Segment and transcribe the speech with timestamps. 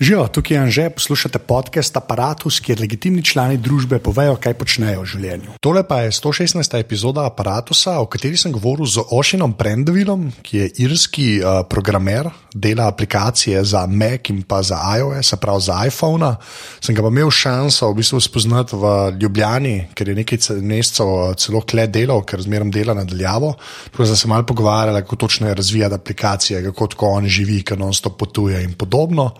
[0.00, 5.08] Živijo, tukaj je Anže, poslušate podcast Apparatus, kjer legitimni člani družbe povejo, kaj počnejo v
[5.08, 5.54] življenju.
[5.64, 6.76] Tole pa je 116.
[6.76, 12.90] epizoda Apparatusa, o kateri sem govoril z Ošinom Prendovilom, ki je irski uh, programer, dela
[12.92, 16.34] aplikacije za Mac in pa za iOS, prav za iPhone.
[16.76, 21.64] Sem ga pa imel šanso v bistvu spoznati v Ljubljani, ker je nekaj mesecev celo
[21.64, 23.56] kle delal, ker zmeraj dela nadaljavo.
[23.88, 27.62] Tako da sem se mal pogovarjal, kako točno je razvijati aplikacije, kako tako on živi,
[27.64, 29.32] ker non-stop potuje in podobno.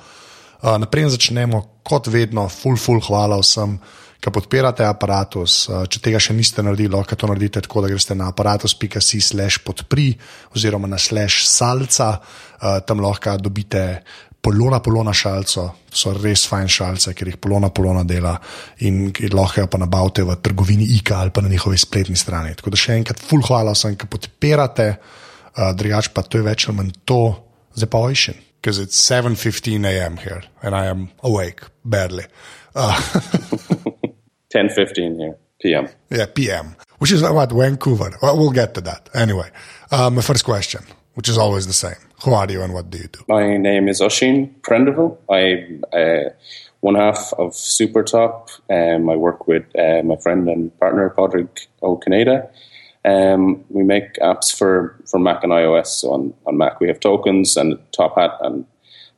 [0.57, 3.77] Uh, naprej začnemo, kot vedno, full, full, hvala vsem,
[4.25, 5.67] ki podpirate aparatus.
[5.69, 10.15] Uh, če tega še niste naredili, lahko to naredite tako, da greste na aparatus.com/slash podpri
[10.57, 13.85] oziroma na slash salca, uh, tam lahko dobite.
[14.47, 18.37] Polona, polona šalco, so res fajn šalce, ker jih polona, polona dela
[18.87, 22.55] in lahko jo pa nabavite v trgovini IKA ali pa na njihovi spletni strani.
[22.55, 26.69] Tako da še enkrat, full hvala vsem, ki podpirate, uh, drugač pa to je več
[26.69, 27.23] ali manj to,
[27.75, 30.17] zdaj pa ojšen because it's 7:15 a.m.
[30.17, 32.25] here and I am awake barely.
[32.79, 33.01] Uh,
[34.53, 35.89] 10:15 here p.m.
[36.11, 36.77] Yeah, p.m.
[36.99, 38.11] Which is what Vancouver.
[38.21, 39.49] Well, we'll get to that anyway.
[39.91, 40.83] Uh, my first question,
[41.15, 43.21] which is always the same: Who are you and what do you do?
[43.29, 45.17] My name is Oisín Prendiville.
[45.31, 46.29] I'm uh,
[46.81, 48.51] one half of Supertop.
[48.69, 51.49] Um, I work with uh, my friend and partner Padraig
[51.83, 52.47] Ó Cinnéide.
[53.07, 55.87] Um, we make apps for, for Mac and iOS.
[55.87, 58.67] So on, on Mac, we have tokens and Top Hat, and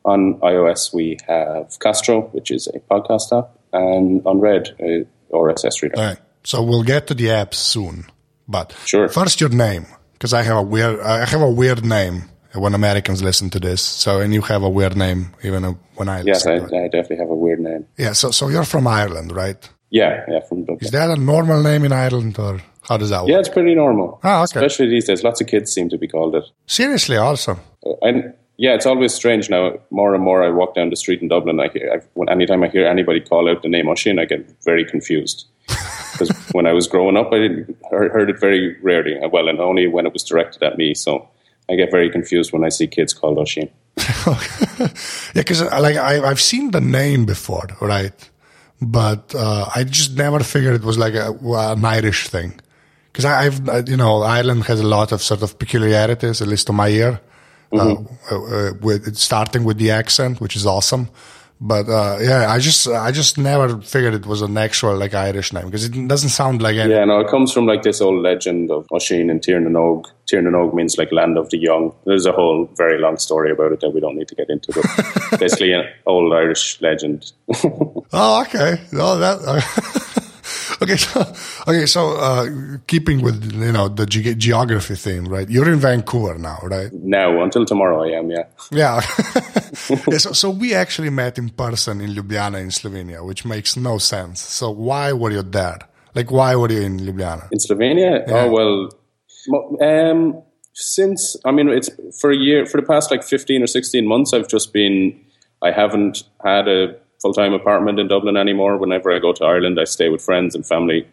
[0.05, 5.97] on iOS, we have Castro, which is a podcast app, and Unread, a RSS reader.
[5.97, 6.19] All right.
[6.43, 8.05] So we'll get to the apps soon,
[8.47, 9.09] but Sure.
[9.09, 13.21] first your name, because I have a weird, I have a weird name when Americans
[13.21, 13.81] listen to this.
[13.81, 16.55] So and you have a weird name even uh, when I Yes, I.
[16.55, 17.85] I definitely have a weird name.
[17.97, 18.13] Yeah.
[18.13, 19.69] So so you're from Ireland, right?
[19.91, 20.79] Yeah, yeah, from Dublin.
[20.81, 23.29] Is that a normal name in Ireland, or how does that work?
[23.29, 24.19] Yeah, it's pretty normal.
[24.23, 24.43] Ah, okay.
[24.43, 26.43] Especially these days, lots of kids seem to be called it.
[26.65, 27.59] Seriously, awesome.
[28.01, 29.79] And yeah, it's always strange now.
[29.89, 31.59] More and more, I walk down the street in Dublin.
[31.59, 34.45] I hear I, when anytime I hear anybody call out the name Oisín, I get
[34.63, 35.45] very confused.
[36.11, 39.17] Because when I was growing up, I didn't heard, heard it very rarely.
[39.31, 40.93] Well, and only when it was directed at me.
[40.93, 41.29] So
[41.69, 43.69] I get very confused when I see kids called Oisín.
[44.77, 44.89] yeah,
[45.33, 48.29] because like I, I've seen the name before, right?
[48.81, 52.59] But uh, I just never figured it was like a, an Irish thing.
[53.19, 56.67] Because I've, uh, you know, Ireland has a lot of sort of peculiarities, at least
[56.67, 57.19] to my ear,
[57.73, 57.95] uh,
[58.31, 61.09] uh, with starting with the accent, which is awesome.
[61.59, 65.51] But uh, yeah, I just, I just never figured it was an actual like Irish
[65.51, 66.93] name because it doesn't sound like any.
[66.93, 70.05] Yeah, no, it comes from like this old legend of Oisín and Tír na nÓg.
[70.31, 71.93] Tiernanog means like land of the young.
[72.05, 74.71] There's a whole very long story about it that we don't need to get into.
[74.71, 77.33] But basically, an old Irish legend.
[78.11, 78.81] Oh, okay.
[78.93, 80.23] Oh, that.
[80.81, 81.21] okay, so
[81.67, 82.47] okay, so uh,
[82.87, 85.49] keeping with you know the ge- geography theme, right?
[85.49, 86.91] You're in Vancouver now, right?
[87.09, 88.29] now, until tomorrow, I am.
[88.29, 88.43] Yeah.
[88.71, 89.01] Yeah.
[90.07, 93.97] yeah so, so we actually met in person in Ljubljana in Slovenia, which makes no
[93.97, 94.41] sense.
[94.41, 95.79] So why were you there?
[96.15, 97.47] Like, why were you in Ljubljana?
[97.51, 98.27] In Slovenia?
[98.27, 98.33] Yeah.
[98.35, 98.89] Oh well,
[99.81, 100.41] um,
[100.73, 104.33] since I mean it's for a year for the past like fifteen or sixteen months.
[104.33, 105.25] I've just been.
[105.61, 108.77] I haven't had a full time apartment in Dublin anymore.
[108.77, 111.07] Whenever I go to Ireland, I stay with friends and family,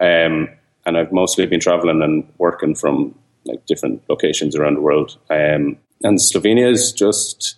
[0.00, 0.48] um,
[0.86, 3.14] and I've mostly been traveling and working from
[3.44, 5.18] like different locations around the world.
[5.30, 7.56] Um, and Slovenia is just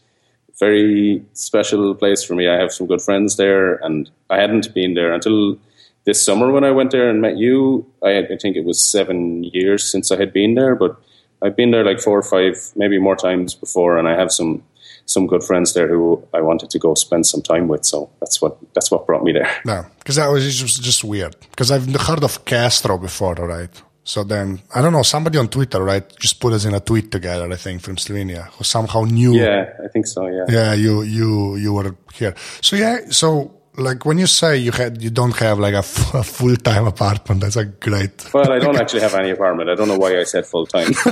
[0.49, 2.49] a very special place for me.
[2.49, 5.59] I have some good friends there, and I hadn't been there until
[6.05, 7.87] this summer when I went there and met you.
[8.03, 10.97] I, I think it was seven years since I had been there, but
[11.43, 14.63] I've been there like four or five, maybe more times before, and I have some
[15.07, 17.85] some good friends there who I wanted to go spend some time with.
[17.85, 19.51] So that's what that's what brought me there.
[19.65, 21.37] No, because that was just, just weird.
[21.51, 23.83] Because I've heard of Castro before, right?
[24.07, 27.11] So then, I don't know, somebody on Twitter, right, just put us in a tweet
[27.11, 30.27] together, I think, from Slovenia, who somehow knew Yeah, I think so.
[30.27, 30.45] Yeah.
[30.47, 32.35] Yeah, you you you were here.
[32.61, 36.15] So yeah, so like when you say you had you don't have like a, f-
[36.15, 38.31] a full time apartment, that's a great.
[38.35, 39.71] Well, I don't actually have any apartment.
[39.71, 40.93] I don't know why I said full time.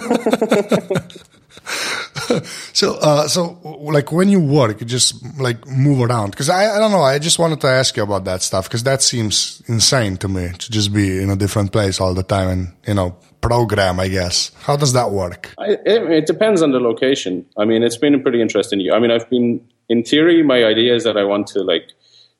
[2.72, 3.58] So uh, so
[3.92, 7.02] like when you work, you just like move around because I I don't know.
[7.02, 10.50] I just wanted to ask you about that stuff because that seems insane to me
[10.58, 14.00] to just be in a different place all the time and you know program.
[14.00, 15.54] I guess how does that work?
[15.58, 17.44] I, it, it depends on the location.
[17.58, 18.80] I mean, it's been pretty interesting.
[18.92, 20.42] I mean, I've been in theory.
[20.42, 21.92] My idea is that I want to like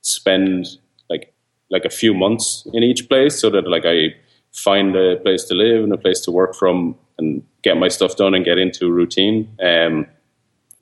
[0.03, 0.67] spend
[1.09, 1.33] like
[1.71, 4.15] like a few months in each place, so that like I
[4.53, 8.17] find a place to live and a place to work from, and get my stuff
[8.17, 9.49] done and get into routine.
[9.63, 10.07] Um,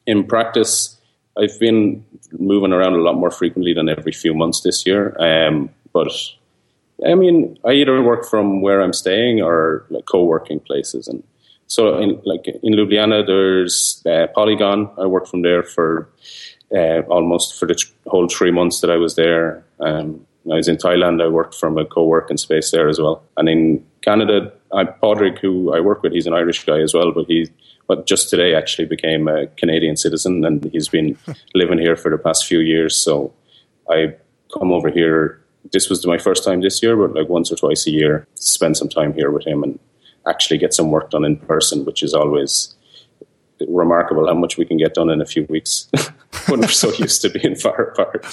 [0.06, 1.00] in practice,
[1.38, 2.04] I've been
[2.38, 5.16] moving around a lot more frequently than every few months this year.
[5.20, 6.12] Um, but
[7.06, 11.22] I mean, I either work from where I'm staying or like co-working places, and
[11.66, 14.90] so in like in Ljubljana, there's uh, Poligon.
[14.98, 16.08] I work from there for
[16.74, 17.76] uh, almost for the
[18.06, 19.64] whole three months that I was there.
[19.80, 21.22] Um, I was in Thailand.
[21.22, 23.22] I worked from a co-working space there as well.
[23.36, 27.12] And in Canada, I, Padraig, who I work with, he's an Irish guy as well,
[27.12, 27.50] but he,
[27.86, 31.18] but just today actually became a Canadian citizen, and he's been
[31.54, 32.96] living here for the past few years.
[32.96, 33.32] So
[33.90, 34.14] I
[34.56, 35.40] come over here.
[35.72, 38.76] This was my first time this year, but like once or twice a year, spend
[38.76, 39.78] some time here with him and
[40.26, 42.74] actually get some work done in person, which is always
[43.68, 45.90] remarkable how much we can get done in a few weeks
[46.46, 48.24] when we're so used to being far apart.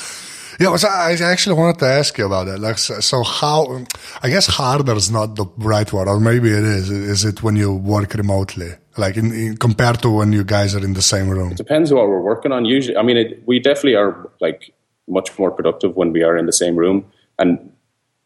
[0.59, 2.59] Yeah, so I actually wanted to ask you about that.
[2.59, 3.85] Like, so, so how?
[4.23, 6.89] I guess harder is not the right word, or maybe it is.
[6.89, 10.83] Is it when you work remotely, like in, in compared to when you guys are
[10.83, 11.51] in the same room?
[11.51, 12.65] It depends what we're working on.
[12.65, 14.73] Usually, I mean, it, we definitely are like
[15.07, 17.05] much more productive when we are in the same room,
[17.37, 17.71] and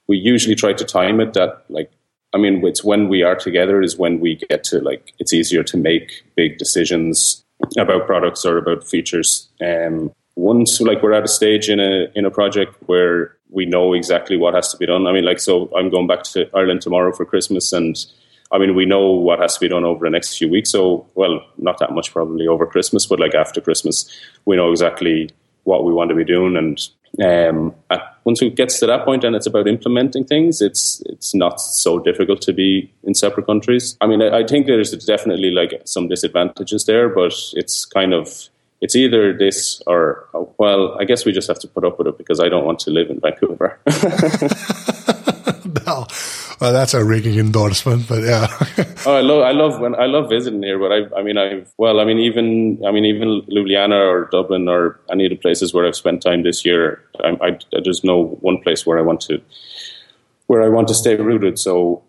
[0.07, 1.91] we usually try to time it that like.
[2.33, 5.13] I mean, it's when we are together is when we get to like.
[5.19, 7.40] It's easier to make big decisions
[7.77, 9.49] about products or about features.
[9.61, 13.93] Um, once like we're at a stage in a in a project where we know
[13.93, 15.05] exactly what has to be done.
[15.07, 17.97] I mean, like so, I'm going back to Ireland tomorrow for Christmas, and
[18.51, 20.71] I mean, we know what has to be done over the next few weeks.
[20.71, 24.09] So, well, not that much probably over Christmas, but like after Christmas,
[24.45, 25.29] we know exactly
[25.63, 26.57] what we want to be doing.
[26.57, 26.79] And
[27.23, 27.75] um,
[28.23, 31.99] once it gets to that point and it's about implementing things, it's it's not so
[31.99, 33.97] difficult to be in separate countries.
[34.01, 38.49] I mean, I, I think there's definitely like some disadvantages there, but it's kind of
[38.81, 40.27] it's either this or
[40.57, 42.79] well, I guess we just have to put up with it because I don't want
[42.79, 43.79] to live in Vancouver.
[45.91, 46.07] no,
[46.59, 48.47] well, that's a ringing endorsement, but yeah.
[49.05, 51.63] oh, I love, I love when I love visiting here, but I, I mean, I
[51.77, 55.73] well, I mean, even, I mean, even Ljubljana or Dublin or any of the places
[55.73, 59.21] where I've spent time this year, I, I, there's no one place where I want
[59.21, 59.41] to,
[60.47, 61.59] where I want to stay rooted.
[61.59, 62.03] So,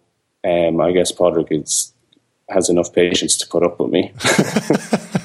[0.44, 1.92] um, I guess Padraig is
[2.48, 4.12] has enough patience to put up with me.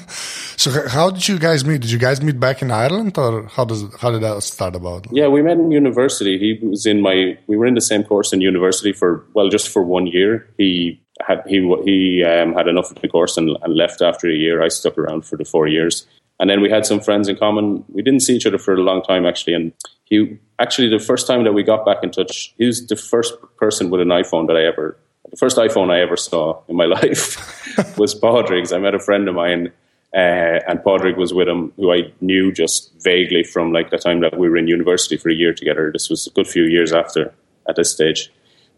[0.58, 1.82] So how did you guys meet?
[1.82, 5.06] Did you guys meet back in Ireland, or how does how did that start about?
[5.12, 6.36] Yeah, we met in university.
[6.36, 7.38] He was in my.
[7.46, 10.48] We were in the same course in university for well, just for one year.
[10.58, 14.34] He had he he um, had enough of the course and, and left after a
[14.34, 14.60] year.
[14.60, 16.08] I stuck around for the four years,
[16.40, 17.84] and then we had some friends in common.
[17.88, 19.72] We didn't see each other for a long time actually, and
[20.06, 23.34] he actually the first time that we got back in touch, he was the first
[23.58, 24.98] person with an iPhone that I ever.
[25.30, 28.72] The first iPhone I ever saw in my life was Padraig's.
[28.72, 29.72] I met a friend of mine
[30.14, 34.20] uh, and Padraig was with him, who I knew just vaguely from like the time
[34.20, 35.90] that we were in university for a year together.
[35.92, 37.34] This was a good few years after
[37.68, 38.32] at this stage.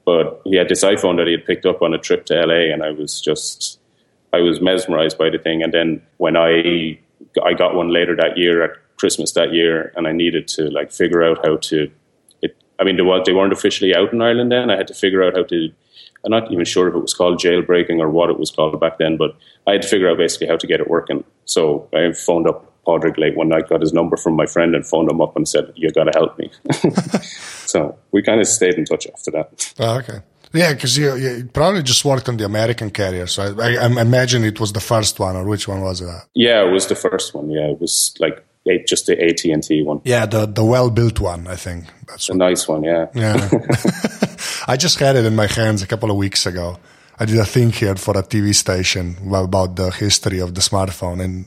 [0.05, 2.73] But he had this iPhone that he had picked up on a trip to LA,
[2.73, 3.79] and I was just,
[4.33, 5.63] I was mesmerized by the thing.
[5.63, 6.99] And then when I,
[7.45, 10.91] I got one later that year at Christmas that year, and I needed to like
[10.91, 11.91] figure out how to,
[12.43, 14.71] it, I mean, they, they weren't officially out in Ireland then.
[14.71, 15.71] I had to figure out how to
[16.25, 18.99] I'm not even sure if it was called jailbreaking or what it was called back
[18.99, 19.37] then, but
[19.67, 21.25] I had to figure out basically how to get it working.
[21.45, 24.87] So I phoned up Padraig late one night, got his number from my friend, and
[24.87, 26.51] phoned him up and said, "You got to help me."
[27.67, 29.73] so we kind of stayed in touch after that.
[29.79, 30.21] Oh, okay.
[30.53, 34.01] Yeah, because you, you, probably just worked on the American carrier, so I, I, I,
[34.01, 36.09] imagine it was the first one, or which one was it?
[36.35, 37.51] Yeah, it was the first one.
[37.51, 38.45] Yeah, it was like
[38.87, 40.01] just the AT and T one.
[40.05, 41.47] Yeah, the the well built one.
[41.47, 42.83] I think that's a nice one.
[42.83, 43.07] Yeah.
[43.15, 43.49] Yeah.
[44.71, 46.79] I just had it in my hands a couple of weeks ago.
[47.19, 51.21] I did a thing here for a TV station about the history of the smartphone,
[51.25, 51.47] and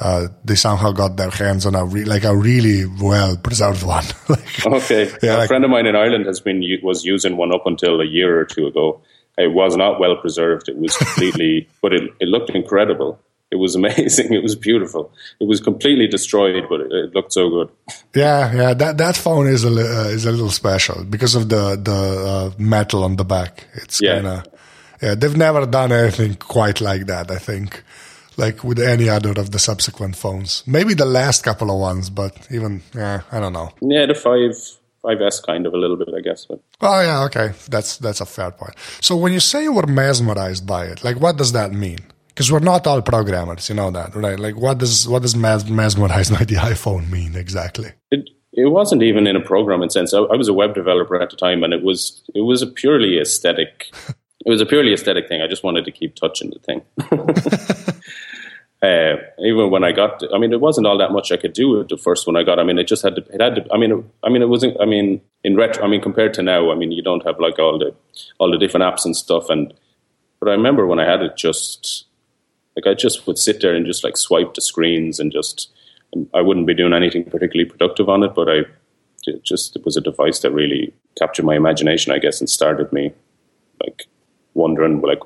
[0.00, 4.04] uh, they somehow got their hands on a re- like a really well preserved one.
[4.28, 7.54] like, okay, yeah, a like, friend of mine in Ireland has been was using one
[7.54, 9.00] up until a year or two ago.
[9.38, 10.68] It was not well preserved.
[10.68, 13.20] It was completely, but it, it looked incredible.
[13.50, 14.32] It was amazing.
[14.32, 15.12] It was beautiful.
[15.40, 17.70] It was completely destroyed, but it, it looked so good.
[18.14, 18.74] Yeah, yeah.
[18.74, 22.50] That that phone is a uh, is a little special because of the the uh,
[22.58, 23.66] metal on the back.
[23.74, 24.14] It's yeah.
[24.14, 24.46] kind of
[25.02, 25.14] yeah.
[25.14, 27.30] They've never done anything quite like that.
[27.30, 27.82] I think,
[28.36, 30.64] like with any other of the subsequent phones.
[30.66, 33.70] Maybe the last couple of ones, but even yeah, I don't know.
[33.80, 34.54] Yeah, the five
[35.06, 36.46] 5S kind of a little bit, I guess.
[36.46, 36.60] But.
[36.80, 38.74] Oh yeah, okay, that's that's a fair point.
[39.00, 42.00] So when you say you were mesmerized by it, like what does that mean?
[42.36, 44.38] Because we're not all programmers, you know that, right?
[44.38, 47.92] Like, what does what does mes- mesmerized by the iPhone mean exactly?
[48.10, 50.12] It it wasn't even in a programming sense.
[50.12, 52.66] I, I was a web developer at the time, and it was it was a
[52.66, 53.90] purely aesthetic.
[54.44, 55.40] it was a purely aesthetic thing.
[55.40, 56.82] I just wanted to keep touching the thing.
[58.82, 61.70] Uh, even when I got, I mean, it wasn't all that much I could do
[61.70, 62.58] with the first one I got.
[62.58, 64.50] I mean, it just had to, it had to, I mean, it, I mean, it
[64.50, 67.40] wasn't, I mean, in retro, I mean, compared to now, I mean, you don't have
[67.40, 67.94] like all the,
[68.38, 69.48] all the different apps and stuff.
[69.48, 69.72] And,
[70.40, 72.04] but I remember when I had it just,
[72.76, 75.70] like I just would sit there and just like swipe the screens and just
[76.32, 78.60] I wouldn't be doing anything particularly productive on it, but I
[79.26, 82.92] it just it was a device that really captured my imagination, I guess, and started
[82.92, 83.12] me
[83.84, 84.06] like
[84.54, 85.20] wondering like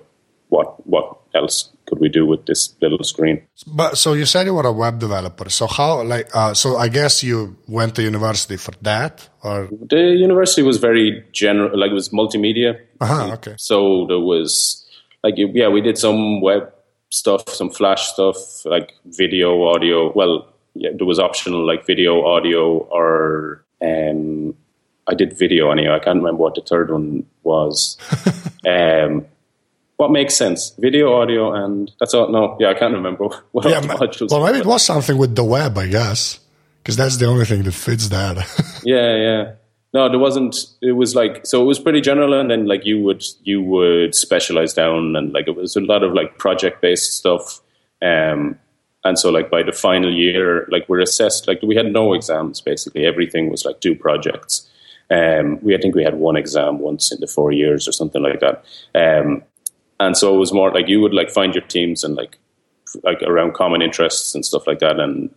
[0.48, 3.42] what what else could we do with this little screen?
[3.66, 5.48] But so you said you were a web developer.
[5.50, 10.16] So how like uh, so I guess you went to university for that or the
[10.18, 12.80] university was very general, like it was multimedia.
[13.00, 13.54] uh-huh, okay.
[13.58, 14.86] So there was
[15.22, 16.72] like yeah, we did some web
[17.10, 20.12] stuff, some flash stuff, like video, audio.
[20.12, 24.54] Well, yeah, there was optional like video, audio, or um,
[25.06, 25.94] I did video anyway.
[25.94, 27.96] I can't remember what the third one was.
[28.66, 29.26] um,
[29.96, 30.70] what makes sense?
[30.78, 32.28] Video, audio, and that's all.
[32.30, 34.30] No, yeah, I can't remember what Yeah, modules.
[34.30, 36.38] well, maybe it was something with the web, I guess,
[36.82, 38.36] because that's the only thing that fits that.
[38.82, 39.52] Yeah, yeah.
[39.92, 40.56] No, there wasn't.
[40.80, 41.60] It was like so.
[41.62, 45.48] It was pretty general, and then like you would you would specialize down, and like
[45.48, 47.60] it was a lot of like project based stuff.
[48.00, 48.58] Um,
[49.02, 51.48] and so like by the final year, like we're assessed.
[51.48, 52.60] Like we had no exams.
[52.60, 54.68] Basically, everything was like do projects.
[55.10, 58.22] Um, we I think we had one exam once in the four years or something
[58.22, 58.64] like that.
[58.94, 59.42] Um,
[59.98, 62.38] and so it was more like you would like find your teams and like
[63.02, 65.34] like around common interests and stuff like that, and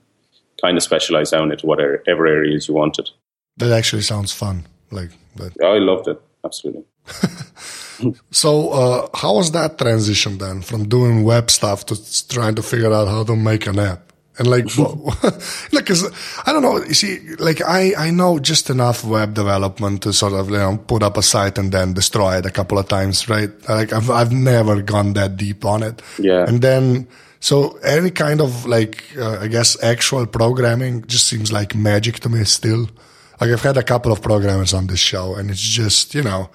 [0.61, 3.09] kind of specialize down into whatever areas you wanted.
[3.57, 4.65] That actually sounds fun.
[4.91, 5.53] Like that.
[5.63, 6.83] I loved it absolutely.
[8.31, 12.91] So uh, how was that transition then from doing web stuff to trying to figure
[12.91, 14.11] out how to make an app?
[14.39, 14.65] And like,
[15.71, 16.11] like, 'cause
[16.45, 16.83] I don't know.
[16.83, 20.77] You see, like, I, I know just enough web development to sort of, you know,
[20.77, 23.51] put up a site and then destroy it a couple of times, right?
[23.69, 26.01] Like, I've, I've never gone that deep on it.
[26.17, 26.45] Yeah.
[26.47, 27.07] And then,
[27.39, 32.29] so any kind of like, uh, I guess, actual programming just seems like magic to
[32.29, 32.89] me still.
[33.39, 36.49] Like, I've had a couple of programmers on this show and it's just, you know,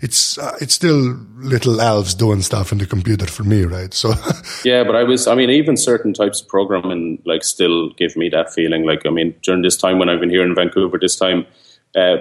[0.00, 3.94] it's, uh, it's still little elves doing stuff in the computer for me, right?
[3.94, 4.12] So,
[4.64, 8.28] Yeah, but I was, I mean, even certain types of programming like still give me
[8.30, 8.84] that feeling.
[8.84, 11.46] Like, I mean, during this time when I've been here in Vancouver, this time,
[11.94, 12.16] uh,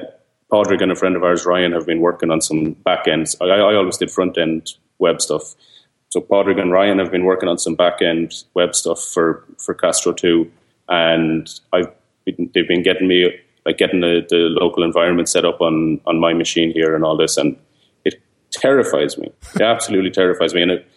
[0.49, 3.35] Padraig and a friend of ours, Ryan, have been working on some back ends.
[3.41, 5.55] I, I always did front end web stuff.
[6.09, 9.73] So Padraig and Ryan have been working on some back end web stuff for, for
[9.73, 10.49] Castro 2.
[10.89, 11.89] And I've
[12.23, 13.33] been, they've been getting me,
[13.65, 17.17] like, getting the, the local environment set up on, on my machine here and all
[17.17, 17.37] this.
[17.37, 17.57] And
[18.05, 19.31] it terrifies me.
[19.55, 20.61] It absolutely terrifies me.
[20.61, 20.87] And it,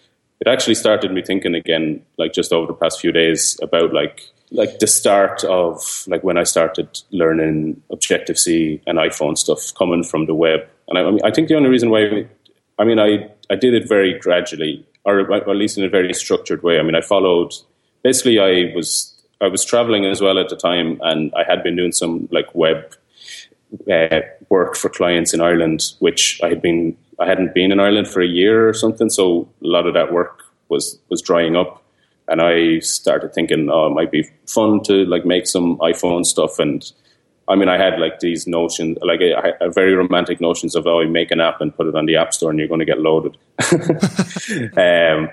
[0.40, 4.23] it actually started me thinking again, like just over the past few days, about like
[4.52, 10.04] like the start of like when I started learning Objective C and iPhone stuff coming
[10.04, 10.61] from the web.
[10.88, 12.26] And I, I mean, I think the only reason why,
[12.78, 16.62] I mean, I I did it very gradually, or at least in a very structured
[16.62, 16.78] way.
[16.78, 17.54] I mean, I followed.
[18.02, 21.76] Basically, I was I was traveling as well at the time, and I had been
[21.76, 22.94] doing some like web
[23.90, 28.08] uh, work for clients in Ireland, which I had been I hadn't been in Ireland
[28.08, 31.82] for a year or something, so a lot of that work was was drying up,
[32.28, 36.58] and I started thinking, oh, it might be fun to like make some iPhone stuff,
[36.58, 36.90] and
[37.48, 41.00] I mean, I had like these notions, like a, a very romantic notions of oh,
[41.00, 42.86] you make an app and put it on the app store, and you're going to
[42.86, 43.36] get loaded.
[44.78, 45.28] um,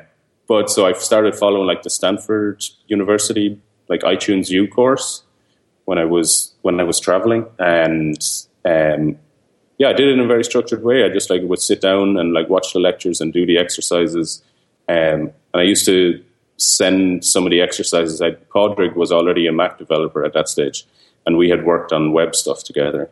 [0.48, 3.62] but so I started following like the Stanford University
[3.94, 5.24] like iTunes U course
[5.86, 8.22] when I was when I was traveling, and
[8.66, 9.18] um,
[9.78, 11.04] yeah, I did it in a very structured way.
[11.04, 14.44] I just like would sit down and like watch the lectures and do the exercises,
[14.90, 16.24] um, and I used to
[16.58, 18.22] send some of the exercises.
[18.22, 20.86] I Padraig was already a Mac developer at that stage,
[21.26, 23.10] and we had worked on web stuff together.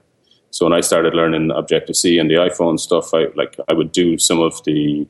[0.50, 3.92] So when I started learning Objective C and the iPhone stuff, I like I would
[3.92, 5.08] do some of the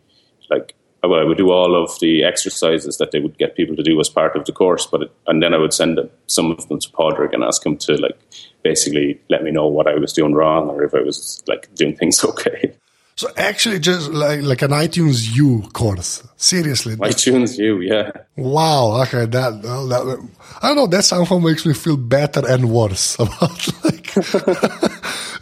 [0.50, 3.84] like well, I would do all of the exercises that they would get people to
[3.84, 6.52] do as part of the course, but it, and then I would send them, some
[6.52, 8.20] of them to Padraig and ask him to like
[8.64, 11.96] basically let me know what I was doing wrong or if I was like doing
[11.96, 12.74] things okay.
[13.16, 16.24] so actually, just like like an iTunes U course.
[16.38, 18.12] Seriously, iTunes U, yeah.
[18.36, 19.02] Wow.
[19.02, 19.26] Okay.
[19.26, 20.30] That, that
[20.62, 20.88] I don't know.
[20.88, 24.14] That somehow makes me feel better and worse about like.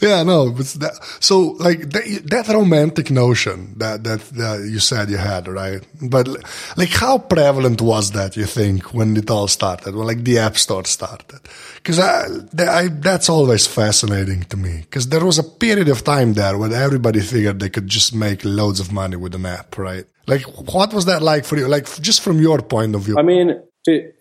[0.01, 0.24] Yeah.
[0.24, 0.51] No.
[0.51, 5.48] But that, so like that, that romantic notion that, that that you said you had,
[5.48, 5.86] right?
[6.01, 6.27] But
[6.77, 8.36] like, how prevalent was that?
[8.38, 11.39] You think when it all started, when like the App Store started?
[11.75, 12.25] Because I,
[12.60, 14.82] I that's always fascinating to me.
[14.82, 18.44] Because there was a period of time there when everybody figured they could just make
[18.44, 20.06] loads of money with an app, right?
[20.27, 21.68] Like, what was that like for you?
[21.68, 23.18] Like, just from your point of view.
[23.18, 24.12] I mean, to,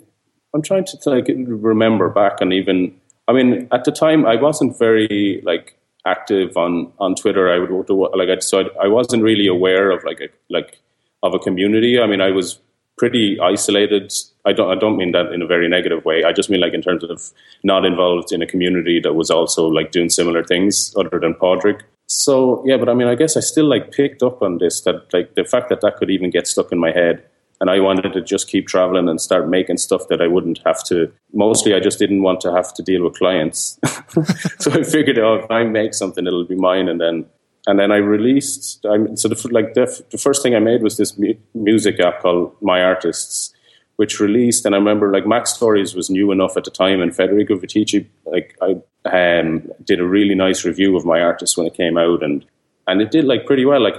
[0.55, 2.98] I'm trying to like remember back and even.
[3.29, 7.53] I mean, at the time, I wasn't very like active on on Twitter.
[7.53, 7.71] I would
[8.15, 10.79] like I so I, I wasn't really aware of like a like
[11.23, 12.01] of a community.
[12.01, 12.59] I mean, I was
[12.97, 14.13] pretty isolated.
[14.45, 16.25] I don't I don't mean that in a very negative way.
[16.25, 17.31] I just mean like in terms of
[17.63, 21.85] not involved in a community that was also like doing similar things other than Padraig.
[22.07, 25.13] So yeah, but I mean, I guess I still like picked up on this that
[25.13, 27.23] like the fact that that could even get stuck in my head,
[27.61, 30.85] and I wanted to just keep traveling and start making stuff that I wouldn't have
[30.85, 31.13] to.
[31.33, 33.79] Mostly, I just didn't want to have to deal with clients.
[34.59, 37.27] so I figured, oh, if I make something, it'll be mine, and then
[37.67, 38.87] and then I released.
[38.87, 42.21] I, so the, like the, the first thing I made was this mu- music app
[42.21, 43.53] called My Artists,
[43.97, 44.65] which released.
[44.65, 48.57] And I remember like MacStories was new enough at the time, and Federico Viticci like
[48.63, 48.81] I
[49.41, 52.45] um, did a really nice review of My Artists when it came out, and
[52.87, 53.83] and it did like pretty well.
[53.83, 53.97] Like,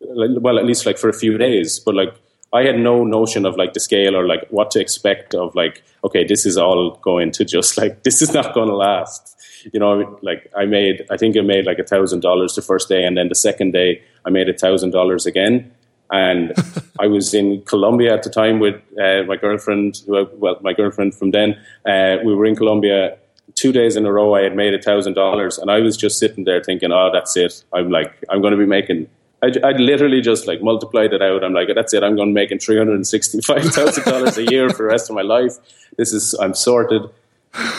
[0.00, 2.14] well, at least like for a few days, but like
[2.54, 5.82] I had no notion of like the scale or like what to expect of like,
[6.04, 9.32] okay, this is all going to just like, this is not going to last.
[9.72, 12.88] You know, like I made, I think I made like a thousand dollars the first
[12.88, 13.04] day.
[13.04, 15.72] And then the second day I made a thousand dollars again.
[16.10, 16.52] And
[17.00, 21.32] I was in Colombia at the time with uh, my girlfriend, well, my girlfriend from
[21.32, 21.58] then.
[21.84, 23.16] Uh, we were in Colombia
[23.54, 24.34] two days in a row.
[24.34, 27.36] I had made a thousand dollars and I was just sitting there thinking, oh, that's
[27.36, 27.64] it.
[27.72, 29.08] I'm like, I'm going to be making
[29.44, 31.44] I, I literally just like multiplied it out.
[31.44, 32.02] I'm like, that's it.
[32.02, 35.10] I'm going to making three hundred and sixty-five thousand dollars a year for the rest
[35.10, 35.58] of my life.
[35.96, 37.02] This is I'm sorted.
[37.54, 37.72] um,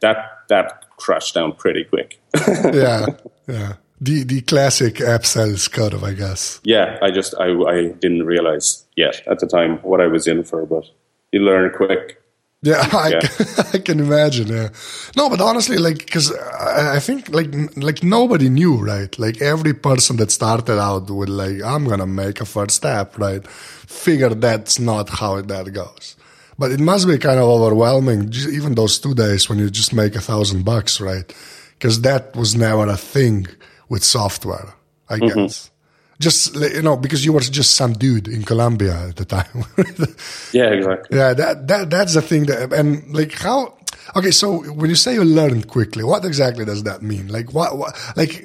[0.00, 2.20] that that crashed down pretty quick.
[2.36, 3.06] yeah,
[3.46, 3.74] yeah.
[4.00, 6.60] The the classic app sales curve, I guess.
[6.64, 10.44] Yeah, I just I I didn't realize yet at the time what I was in
[10.44, 10.84] for, but
[11.32, 12.22] you learn quick.
[12.62, 13.20] Yeah, I, yeah.
[13.72, 14.48] I can imagine.
[14.48, 14.68] Yeah,
[15.16, 19.16] no, but honestly, like, because I think like like nobody knew, right?
[19.18, 23.46] Like every person that started out with like, I'm gonna make a first step, right?
[23.46, 26.16] Figure that's not how that goes.
[26.58, 30.16] But it must be kind of overwhelming, even those two days when you just make
[30.16, 31.32] a thousand bucks, right?
[31.74, 33.46] Because that was never a thing
[33.88, 34.74] with software,
[35.08, 35.42] I mm-hmm.
[35.42, 35.70] guess
[36.20, 39.64] just you know because you were just some dude in Colombia at the time.
[40.52, 41.16] yeah, exactly.
[41.16, 43.74] Yeah, that that that's the thing that and like how.
[44.16, 47.28] Okay, so when you say you learned quickly, what exactly does that mean?
[47.28, 48.42] Like what, what like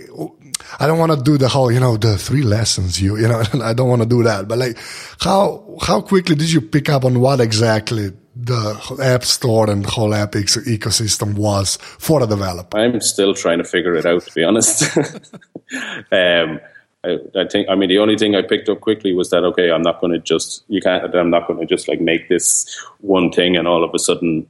[0.79, 3.43] I don't want to do the whole, you know, the three lessons you, you know,
[3.63, 4.47] I don't want to do that.
[4.47, 4.77] But like,
[5.19, 9.91] how how quickly did you pick up on what exactly the app store and the
[9.91, 12.77] whole app ecosystem was for a developer?
[12.77, 14.97] I'm still trying to figure it out, to be honest.
[16.11, 16.59] um,
[17.05, 19.71] I, I, think I mean the only thing I picked up quickly was that okay
[19.71, 22.65] I'm not going to just you can't I'm not going to just like make this
[22.99, 24.47] one thing and all of a sudden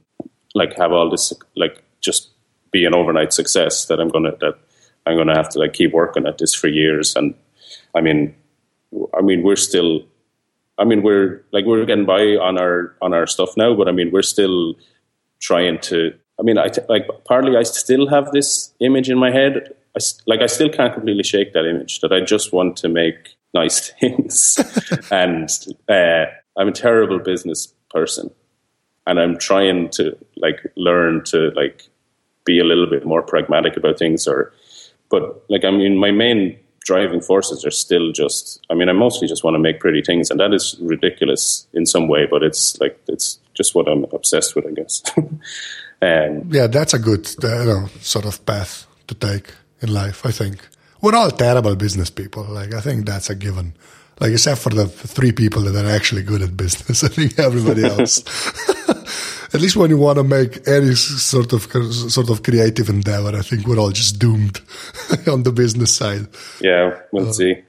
[0.54, 2.30] like have all this like just
[2.70, 4.54] be an overnight success that I'm gonna that
[5.06, 7.16] I'm gonna have to like keep working at this for years.
[7.16, 7.34] And
[7.94, 8.34] I mean
[9.16, 10.02] I mean we're still
[10.78, 13.92] I mean we're like we're getting by on our on our stuff now but I
[13.92, 14.74] mean we're still
[15.40, 19.74] trying to I mean I like partly I still have this image in my head
[19.96, 23.36] I, like I still can't completely shake that image that I just want to make
[23.52, 24.58] nice things,
[25.10, 25.48] and
[25.88, 26.26] uh,
[26.56, 28.30] I'm a terrible business person,
[29.06, 31.88] and I'm trying to like learn to like
[32.44, 34.26] be a little bit more pragmatic about things.
[34.26, 34.52] Or,
[35.10, 38.64] but like I mean, my main driving forces are still just.
[38.70, 41.86] I mean, I mostly just want to make pretty things, and that is ridiculous in
[41.86, 45.02] some way, but it's like it's just what I'm obsessed with, I guess.
[45.16, 49.52] um, yeah, that's a good uh, sort of path to take
[49.84, 50.26] in life.
[50.26, 50.66] I think
[51.00, 52.44] we're all terrible business people.
[52.44, 53.74] Like I think that's a given.
[54.20, 57.84] Like except for the three people that are actually good at business, I think everybody
[57.94, 58.24] else.
[59.54, 61.62] at least when you want to make any sort of
[62.10, 64.60] sort of creative endeavor, I think we're all just doomed
[65.28, 66.26] on the business side.
[66.60, 67.62] Yeah, we'll uh, see.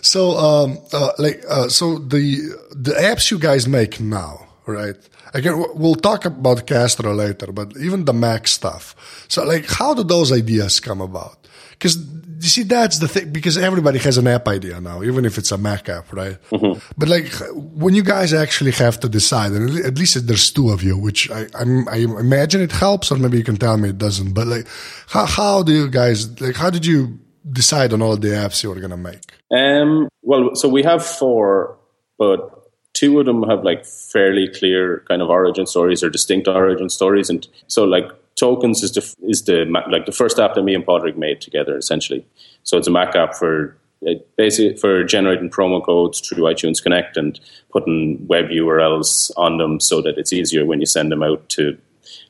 [0.00, 2.36] so, um, uh, like, uh, so the
[2.70, 4.96] the apps you guys make now, right?
[5.34, 8.94] Again, we'll talk about Castro later, but even the Mac stuff.
[9.28, 11.46] So, like, how do those ideas come about?
[11.70, 11.96] Because
[12.40, 13.32] you see, that's the thing.
[13.32, 16.38] Because everybody has an app idea now, even if it's a Mac app, right?
[16.50, 16.78] Mm-hmm.
[16.96, 20.82] But like, when you guys actually have to decide, and at least there's two of
[20.82, 24.32] you, which I, I, imagine it helps, or maybe you can tell me it doesn't.
[24.32, 24.66] But like,
[25.08, 26.56] how how do you guys like?
[26.56, 27.18] How did you
[27.50, 29.32] decide on all the apps you were gonna make?
[29.54, 30.08] Um.
[30.22, 31.78] Well, so we have four,
[32.18, 32.55] but
[32.96, 37.28] two of them have like fairly clear kind of origin stories or distinct origin stories,
[37.28, 40.86] and so like tokens is the is the like the first app that me and
[40.86, 42.24] Padraig made together essentially.
[42.62, 43.76] So it's a Mac app for
[44.36, 47.38] basically for generating promo codes through iTunes Connect and
[47.70, 51.76] putting web URLs on them so that it's easier when you send them out to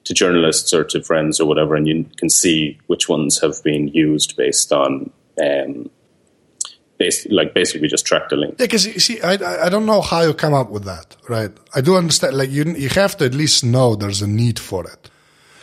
[0.05, 3.89] to journalists or to friends or whatever, and you can see which ones have been
[3.89, 5.91] used based on um,
[6.99, 8.55] basically, like basically we just track the link.
[8.59, 9.35] Yeah, because you see, I
[9.67, 11.51] I don't know how you come up with that, right?
[11.75, 12.37] I do understand.
[12.37, 15.11] Like you you have to at least know there's a need for it.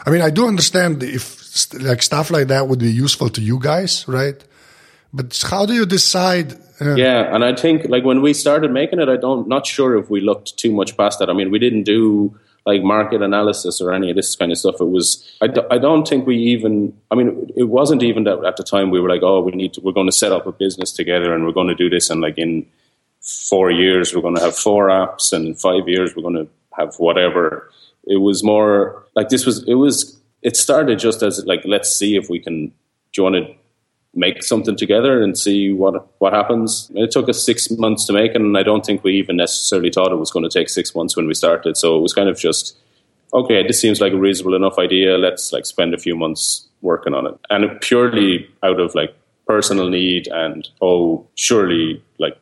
[0.06, 1.42] I mean, I do understand if
[1.80, 4.44] like stuff like that would be useful to you guys, right?
[5.14, 6.54] But how do you decide?
[6.82, 9.98] Uh, yeah, and I think like when we started making it, I don't not sure
[9.98, 11.30] if we looked too much past that.
[11.30, 14.76] I mean, we didn't do like market analysis or any of this kind of stuff.
[14.80, 18.44] It was, I d- I don't think we even, I mean, it wasn't even that
[18.46, 20.48] at the time we were like, oh, we need to, we're going to set up
[20.48, 22.10] a business together and we're going to do this.
[22.10, 22.66] And like in
[23.22, 26.48] four years, we're going to have four apps and in five years, we're going to
[26.78, 27.70] have whatever.
[28.06, 32.16] It was more like this was, it was, it started just as like let's see
[32.18, 32.68] if we can.
[32.68, 33.56] Do you want to
[34.16, 36.92] make something together and see what what happens?
[36.96, 40.12] It took us six months to make, and I don't think we even necessarily thought
[40.12, 41.78] it was going to take six months when we started.
[41.78, 42.78] So it was kind of just
[43.34, 43.66] okay.
[43.66, 45.18] This seems like a reasonable enough idea.
[45.18, 49.16] Let's like spend a few months working on it, and purely out of like
[49.48, 52.38] personal need and oh, surely like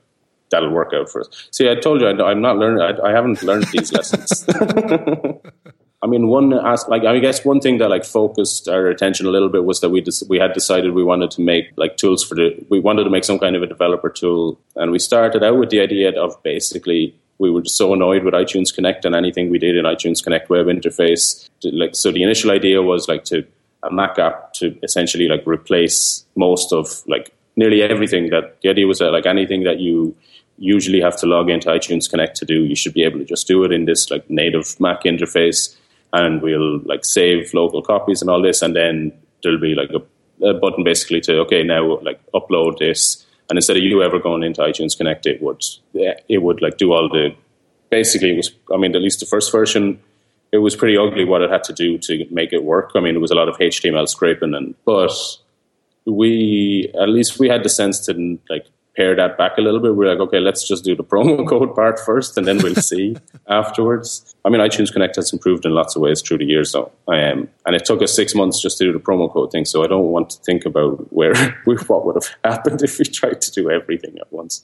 [0.49, 1.47] that'll work out for us.
[1.51, 2.81] See, I told you I, am not learning.
[2.81, 4.45] I, I haven't learned these lessons.
[6.03, 9.29] I mean, one ask like I guess one thing that like focused our attention a
[9.29, 12.33] little bit was that we we had decided we wanted to make like tools for
[12.33, 15.57] the we wanted to make some kind of a developer tool, and we started out
[15.57, 19.59] with the idea of basically we were so annoyed with iTunes Connect and anything we
[19.59, 21.49] did in iTunes Connect web interface.
[21.61, 23.45] To, like, so the initial idea was like to
[23.83, 28.87] a Mac app to essentially like replace most of like nearly everything that the idea
[28.87, 30.15] was that like anything that you
[30.57, 33.47] usually have to log into iTunes Connect to do, you should be able to just
[33.47, 35.75] do it in this like native Mac interface
[36.13, 40.45] and we'll like save local copies and all this, and then there'll be like a,
[40.45, 44.43] a button basically to okay now like upload this, and instead of you ever going
[44.43, 47.35] into iTunes Connect, it would it would like do all the
[47.89, 49.99] basically it was I mean at least the first version
[50.51, 52.91] it was pretty ugly what it had to do to make it work.
[52.95, 55.11] I mean, it was a lot of HTML scraping, and but
[56.05, 59.95] we at least we had the sense to like pare that back a little bit.
[59.95, 63.15] We're like, okay, let's just do the promo code part first, and then we'll see
[63.47, 64.35] afterwards.
[64.43, 66.91] I mean, iTunes Connect has improved in lots of ways through the years, though.
[67.07, 69.65] Um, and it took us six months just to do the promo code thing.
[69.65, 71.33] So I don't want to think about where
[71.65, 74.63] what would have happened if we tried to do everything at once.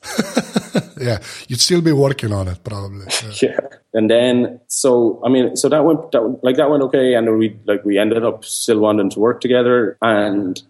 [1.00, 3.06] yeah, you'd still be working on it, probably.
[3.42, 3.50] Yeah.
[3.50, 3.60] yeah.
[3.94, 7.58] And then, so I mean, so that went that, like that went okay, and we
[7.66, 10.62] like we ended up still wanting to work together, and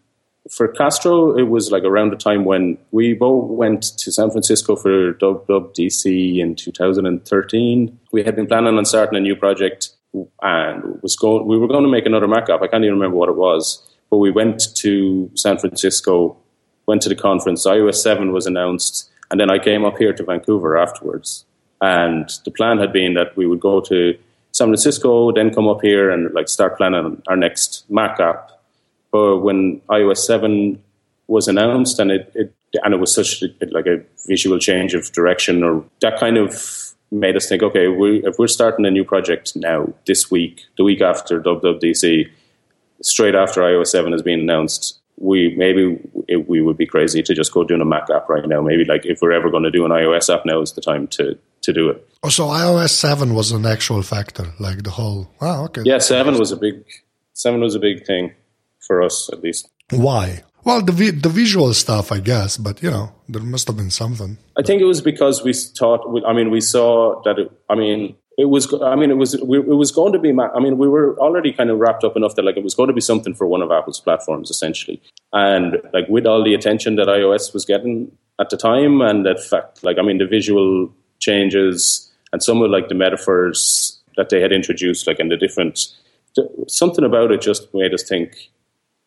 [0.51, 4.75] for Castro, it was like around the time when we both went to San Francisco
[4.75, 7.99] for DC in 2013.
[8.11, 9.89] We had been planning on starting a new project
[10.41, 12.49] and was going, we were going to make another Mac.
[12.49, 16.37] I can't even remember what it was, but we went to San Francisco,
[16.87, 17.65] went to the conference.
[17.65, 21.45] iOS 7 was announced, and then I came up here to Vancouver afterwards.
[21.81, 24.17] And the plan had been that we would go to
[24.51, 28.56] San Francisco, then come up here and like start planning our next Mac app
[29.17, 30.81] but when iOS 7
[31.27, 32.53] was announced and it, it
[32.83, 36.53] and it was such a, like a visual change of direction or that kind of
[37.11, 40.83] made us think, okay, we, if we're starting a new project now, this week, the
[40.83, 42.29] week after WWDC,
[43.01, 47.33] straight after iOS 7 has been announced, we maybe it, we would be crazy to
[47.33, 48.61] just go doing a Mac app right now.
[48.61, 51.07] Maybe like if we're ever going to do an iOS app, now is the time
[51.17, 52.07] to to do it.
[52.21, 55.27] Oh, so iOS 7 was an actual factor, like the whole.
[55.41, 55.81] Wow, okay.
[55.85, 56.83] Yeah, 7 was a big
[57.33, 58.35] 7 was a big thing
[58.87, 59.69] for us at least.
[59.91, 60.43] Why?
[60.63, 63.89] Well, the vi- the visual stuff, I guess, but you know, there must have been
[63.89, 64.37] something.
[64.57, 66.01] I think it was because we thought.
[66.27, 67.39] I mean, we saw that.
[67.39, 68.73] It, I mean, it was.
[68.81, 69.33] I mean, it was.
[69.33, 70.29] it was going to be.
[70.29, 72.87] I mean, we were already kind of wrapped up enough that like it was going
[72.87, 75.01] to be something for one of Apple's platforms, essentially.
[75.31, 79.41] And like with all the attention that iOS was getting at the time, and that
[79.41, 84.41] fact, like I mean, the visual changes and some of like the metaphors that they
[84.41, 85.87] had introduced, like in the different
[86.67, 88.49] something about it just made us think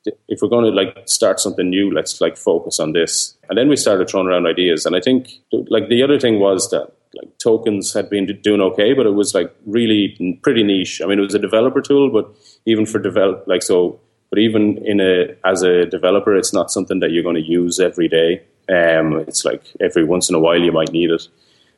[0.04, 3.36] if we're going to like start something new, let's like focus on this.
[3.48, 4.86] And then we started throwing around ideas.
[4.86, 8.92] And I think like the other thing was that like tokens had been doing okay,
[8.92, 11.00] but it was like really pretty niche.
[11.02, 12.34] I mean, it was a developer tool, but
[12.66, 17.00] even for develop like so, but even in a as a developer, it's not something
[17.00, 18.42] that you're going to use every day.
[18.68, 21.26] Um, it's like every once in a while you might need it.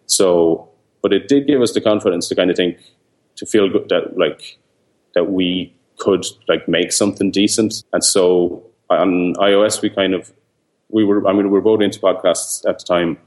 [0.07, 0.69] So,
[1.01, 2.79] but it did give us the confidence to kind of think
[3.37, 4.59] to feel good that like
[5.15, 7.85] that we could like make something decent.
[7.93, 10.33] And so on iOS, we kind of
[10.89, 13.19] we were I mean we were both into podcasts at the time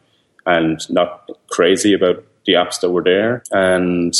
[0.46, 3.44] and not crazy about the apps that were there.
[3.52, 4.14] And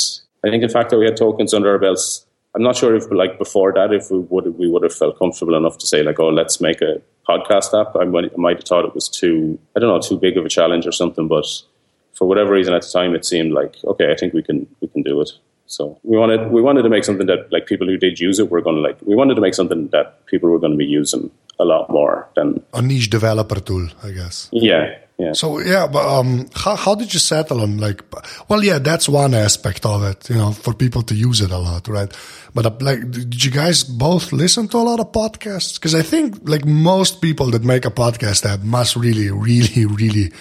[0.44, 3.12] I think the fact that we had tokens under our belts, I'm not sure if
[3.12, 6.20] like before that if we would we would have felt comfortable enough to say like
[6.20, 7.96] oh let's make a podcast app.
[7.96, 10.46] I might, I might have thought it was too I don't know too big of
[10.46, 11.46] a challenge or something, but
[12.14, 14.88] for whatever reason at the time it seemed like okay I think we can we
[14.88, 15.32] can do it.
[15.68, 18.50] So we wanted we wanted to make something that like people who did use it
[18.50, 18.98] were going to like.
[19.02, 22.30] We wanted to make something that people were going to be using a lot more
[22.36, 24.50] than a niche developer tool, I guess.
[24.52, 25.34] Yeah, yeah.
[25.34, 28.04] So yeah, but um, how how did you settle on like?
[28.48, 31.58] Well, yeah, that's one aspect of it, you know, for people to use it a
[31.58, 32.14] lot, right?
[32.54, 35.76] But uh, like, did you guys both listen to a lot of podcasts?
[35.76, 40.32] Because I think like most people that make a podcast app must really, really, really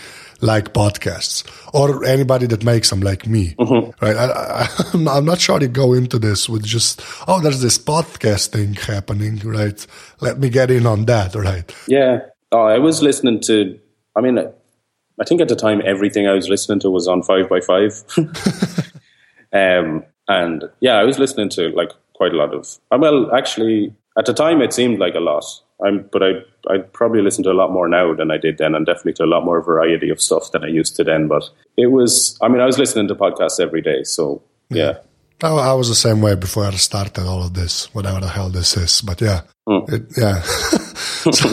[0.44, 3.90] like podcasts or anybody that makes them like me, mm-hmm.
[4.04, 4.16] right?
[4.16, 4.68] I,
[5.16, 9.38] am not sure to go into this with just, oh, there's this podcast thing happening,
[9.38, 9.84] right?
[10.20, 11.74] Let me get in on that, right?
[11.88, 12.20] Yeah.
[12.52, 13.78] Oh, I was listening to,
[14.14, 17.48] I mean, I think at the time everything I was listening to was on 5
[17.48, 18.04] by 5
[19.52, 22.78] um, And yeah, I was listening to like quite a lot of.
[22.92, 25.44] uh, Well, actually, at the time, it seemed like a lot.
[25.84, 26.32] I'm, but I
[26.68, 29.24] I probably listen to a lot more now than I did then, and definitely to
[29.24, 31.28] a lot more variety of stuff than I used to then.
[31.28, 31.44] But
[31.76, 34.98] it was, I mean, I was listening to podcasts every day, so yeah.
[35.42, 38.48] I, I was the same way before I started all of this, whatever the hell
[38.48, 39.02] this is.
[39.02, 40.40] But yeah, it, yeah.
[40.42, 41.48] so,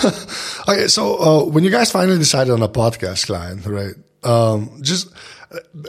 [0.72, 3.96] okay, so uh, when you guys finally decided on a podcast client, right?
[4.24, 5.12] Um, just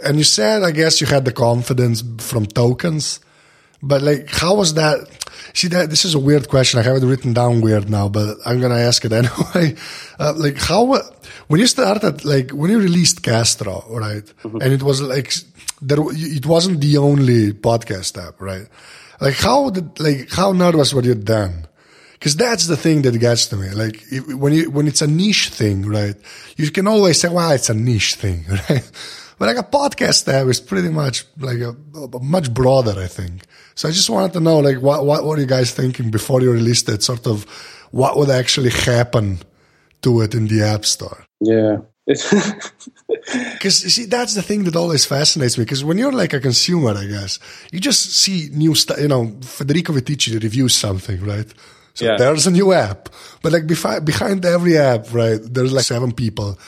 [0.05, 3.21] and you said, I guess you had the confidence from tokens,
[3.83, 5.09] but like, how was that?
[5.55, 6.79] See that this is a weird question.
[6.79, 9.75] I have it written down weird now, but I'm gonna ask it anyway.
[10.19, 11.01] Uh, like, how
[11.49, 14.25] when you started, like when you released Castro, right?
[14.45, 15.33] And it was like
[15.83, 18.69] there, it wasn't the only podcast app, right?
[19.21, 21.67] Like, how did like how nervous were you then?
[22.13, 23.71] Because that's the thing that gets to me.
[23.71, 26.15] Like if, when you when it's a niche thing, right?
[26.57, 28.89] You can always say, "Well, it's a niche thing," right?
[29.43, 33.43] But like a podcast app is pretty much like a, a much broader, I think.
[33.75, 36.53] So I just wanted to know, like, what what were you guys thinking before you
[36.53, 37.03] released it?
[37.03, 37.43] Sort of,
[37.91, 39.41] what would actually happen
[40.03, 41.25] to it in the app store?
[41.41, 41.79] Yeah.
[43.55, 45.65] Because you see, that's the thing that always fascinates me.
[45.65, 47.39] Because when you're like a consumer, I guess
[47.73, 49.01] you just see new stuff.
[49.01, 51.47] You know, Federico Viticci reviews something, right?
[51.95, 52.17] So Yeah.
[52.17, 53.09] there's a new app,
[53.43, 55.41] but like behind behind every app, right?
[55.43, 56.59] There's like seven people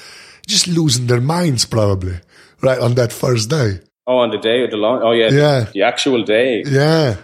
[0.47, 2.17] just losing their minds, probably,
[2.65, 3.81] right on that first day.
[4.07, 5.03] oh, on the day of the launch.
[5.05, 5.67] Oh yeah, Yeah.
[5.73, 6.63] the actual day.
[6.67, 7.17] Yeah,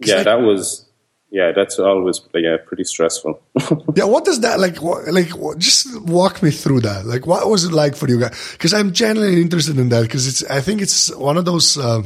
[0.00, 0.84] Yeah, like- that was.
[1.30, 3.38] Yeah, that's always yeah pretty stressful.
[3.94, 4.04] yeah.
[4.04, 4.80] What does that like?
[4.80, 7.04] What, like, what, just walk me through that.
[7.04, 8.32] Like, what was it like for you guys?
[8.52, 10.02] Because I'm genuinely interested in that.
[10.04, 11.76] Because it's, I think it's one of those.
[11.76, 12.00] Uh,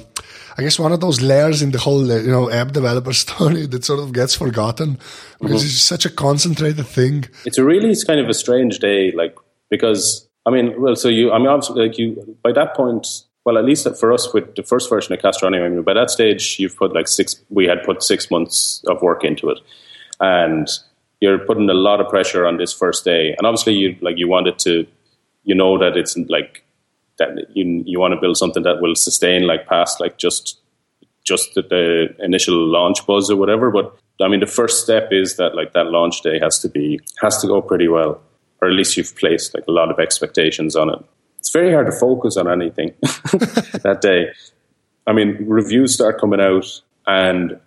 [0.58, 3.66] I guess one of those layers in the whole, uh, you know, app developer story
[3.66, 4.98] that sort of gets forgotten
[5.40, 7.24] because it's such a concentrated thing.
[7.44, 9.36] it's a really it's kind of a strange day, like
[9.70, 13.06] because I mean, well, so you, I mean, obviously, like you by that point,
[13.44, 16.10] well, at least for us with the first version of Castronium, I mean, by that
[16.10, 17.40] stage, you've put like six.
[17.48, 19.58] We had put six months of work into it,
[20.20, 20.68] and
[21.20, 24.28] you're putting a lot of pressure on this first day, and obviously, you like you
[24.28, 24.86] wanted to,
[25.44, 26.64] you know, that it's like
[27.18, 30.60] that you you want to build something that will sustain like past like just
[31.24, 33.70] just the, the initial launch buzz or whatever.
[33.70, 37.00] But I mean, the first step is that like that launch day has to be
[37.20, 38.20] has to go pretty well,
[38.62, 41.04] or at least you've placed like a lot of expectations on it.
[41.40, 44.28] It's very hard to focus on anything that day.
[45.08, 47.58] I mean, reviews start coming out, and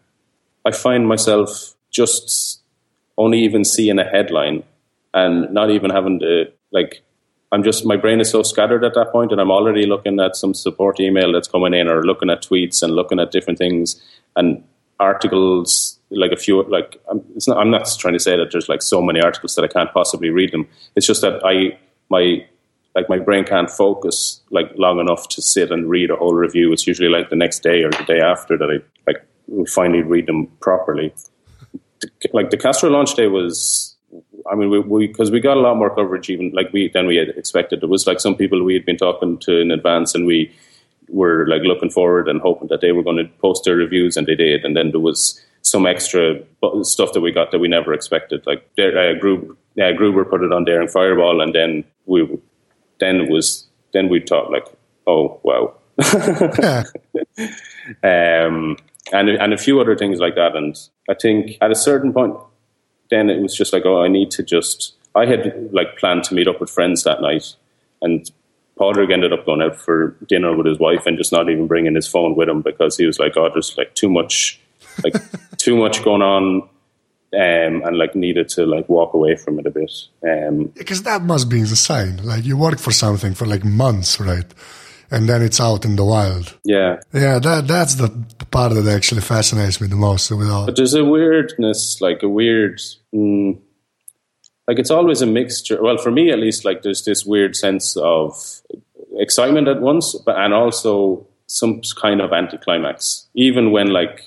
[0.66, 2.62] I find myself just
[3.18, 4.64] only even seeing a headline
[5.14, 7.02] and not even having to like.
[7.52, 10.38] I'm just my brain is so scattered at that point, and I'm already looking at
[10.38, 14.02] some support email that's coming in, or looking at tweets and looking at different things
[14.38, 14.64] and
[15.02, 15.95] articles.
[16.12, 18.82] Like a few, like I'm, it's not, I'm not trying to say that there's like
[18.82, 20.68] so many articles that I can't possibly read them.
[20.96, 21.78] It's just that I
[22.10, 22.46] my
[22.96, 26.72] like my brain can't focus like long enough to sit and read a whole review.
[26.72, 29.26] It's usually like the next day or the day after that I like
[29.68, 31.14] finally read them properly.
[32.34, 33.96] Like the Castro launch day was,
[34.50, 37.18] I mean, we because we, got a lot more coverage even like we than we
[37.18, 37.82] had expected.
[37.82, 40.54] There was like some people we had been talking to in advance, and we
[41.10, 44.28] were like looking forward and hoping that they were going to post their reviews, and
[44.28, 44.64] they did.
[44.64, 46.40] And then there was some extra
[46.82, 48.46] stuff that we got that we never expected.
[48.46, 52.28] Like there, uh, Gruber, yeah, Gruber put it on Daring Fireball, and then we
[53.00, 54.68] then it was then we thought like,
[55.08, 56.84] oh wow, Yeah.
[58.04, 58.78] um,
[59.12, 60.56] and and a few other things like that.
[60.56, 60.78] And
[61.10, 62.36] I think at a certain point,
[63.10, 64.94] then it was just like, oh, I need to just.
[65.16, 67.56] I had like planned to meet up with friends that night,
[68.02, 68.30] and
[68.78, 71.96] Padraig ended up going out for dinner with his wife and just not even bringing
[71.96, 74.60] his phone with him because he was like, oh, there's like too much,
[75.04, 75.16] like
[75.58, 76.70] too much going on.
[77.34, 79.92] Um, and like needed to like walk away from it a bit.
[80.26, 82.24] Um, Because that must be insane.
[82.24, 84.46] Like you work for something for like months, right?
[85.12, 86.58] And then it's out in the wild.
[86.64, 88.10] yeah, Yeah, that that's the
[88.52, 90.32] part that actually fascinates me the most.
[90.32, 92.80] With all, But there's a weirdness, like a weird,
[93.14, 93.60] mm,
[94.68, 95.82] like it's always a mixture.
[95.82, 98.62] Well, for me at least, like there's this weird sense of
[99.18, 103.28] excitement at once, but and also some kind of anticlimax.
[103.36, 104.22] Even when like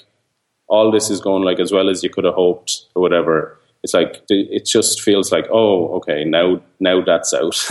[0.69, 3.95] all this is going like as well as you could have hoped or whatever, it's
[3.95, 7.57] like it just feels like oh, okay, now now that's out.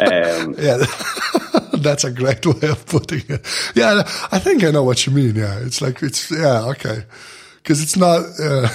[0.00, 0.78] um, yeah,
[1.78, 3.46] that's a great way of putting it.
[3.74, 5.36] Yeah, I think I know what you mean.
[5.36, 7.04] Yeah, it's like it's yeah okay,
[7.56, 8.24] because it's not.
[8.40, 8.68] Uh,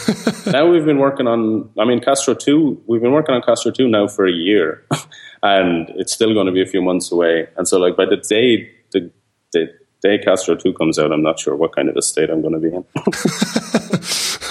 [0.52, 3.88] now we've been working on i mean castro 2 we've been working on castro 2
[3.88, 4.84] now for a year
[5.44, 8.18] and it's still going to be a few months away and so like by the
[8.18, 9.12] day the,
[9.52, 9.70] the
[10.02, 12.54] day castro 2 comes out i'm not sure what kind of a state i'm going
[12.54, 12.86] to be in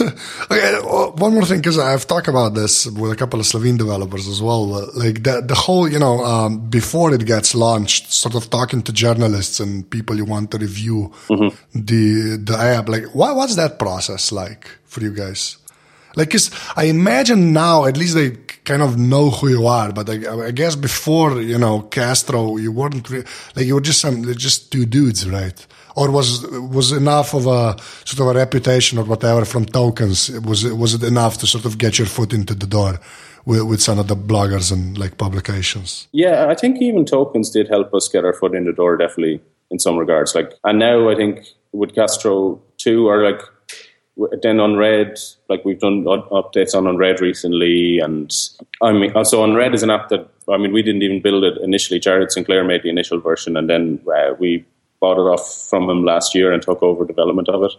[0.51, 3.77] okay, uh, one more thing, because I've talked about this with a couple of Slovene
[3.77, 4.67] developers as well.
[4.95, 8.93] Like the the whole, you know, um, before it gets launched, sort of talking to
[8.93, 11.57] journalists and people you want to review mm-hmm.
[11.75, 12.89] the the app.
[12.89, 15.59] Like, what what's that process like for you guys?
[16.17, 18.31] Like, cause I imagine now at least they
[18.67, 20.17] kind of know who you are, but I,
[20.49, 23.25] I guess before you know Castro, you weren't re-
[23.55, 25.67] like you were just some just two dudes, right?
[25.97, 30.31] or was was enough of a sort of a reputation or whatever from tokens?
[30.43, 33.01] Was it was it enough to sort of get your foot into the door
[33.47, 36.07] with, with some of the bloggers and like publications?
[36.13, 39.41] Yeah, I think even tokens did help us get our foot in the door, definitely
[39.71, 40.35] in some regards.
[40.35, 43.41] Like, and now I think with Castro too, or like
[44.43, 48.33] then Unread, like we've done updates on Unread recently, and
[48.83, 51.59] I mean, so Unread is an app that I mean we didn't even build it
[51.63, 52.01] initially.
[52.01, 54.65] Jared Sinclair made the initial version, and then uh, we
[55.01, 57.73] bought it off from him last year and took over development of it.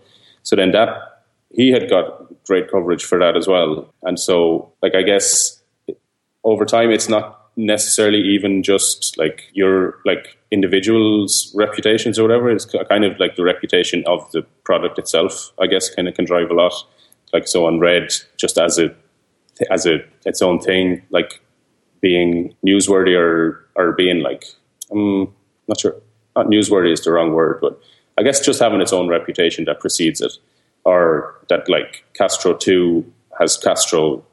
[0.44, 1.18] So then that
[1.54, 3.94] he had got great coverage for that as well.
[4.04, 5.62] And so, like, I guess
[6.44, 12.50] over time, it's not necessarily even just like your like individuals' reputations or whatever.
[12.50, 15.52] It's kind of like the reputation of the product itself.
[15.60, 16.74] I guess kind of can drive a lot.
[17.34, 18.96] Like so, Unread just as a
[19.72, 21.42] as a its own thing, like
[22.00, 24.46] being newsworthy or or being like
[24.92, 25.34] I'm um,
[25.68, 25.96] not sure
[26.36, 27.82] not newsworthy is the wrong word, but
[28.18, 30.34] I guess just having its own reputation that precedes it,
[30.86, 34.24] or that like Castro Two has Castro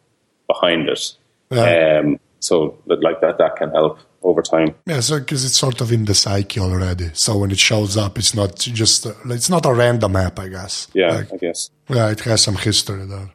[0.46, 1.14] behind it.
[1.50, 2.00] Yeah.
[2.00, 4.74] Um, so like that that can help over time.
[4.86, 7.10] Yeah, so because it's sort of in the psyche already.
[7.14, 10.48] So when it shows up, it's not just a, it's not a random app, I
[10.48, 10.88] guess.
[10.92, 11.70] Yeah, like, I guess.
[11.88, 13.30] Yeah, it has some history there.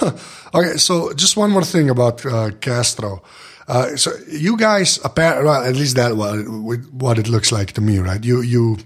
[0.54, 3.22] okay, so just one more thing about uh, Castro.
[3.68, 6.36] Uh, so you guys, apparently, well, at least that what,
[6.92, 8.24] what it looks like to me, right?
[8.24, 8.78] You you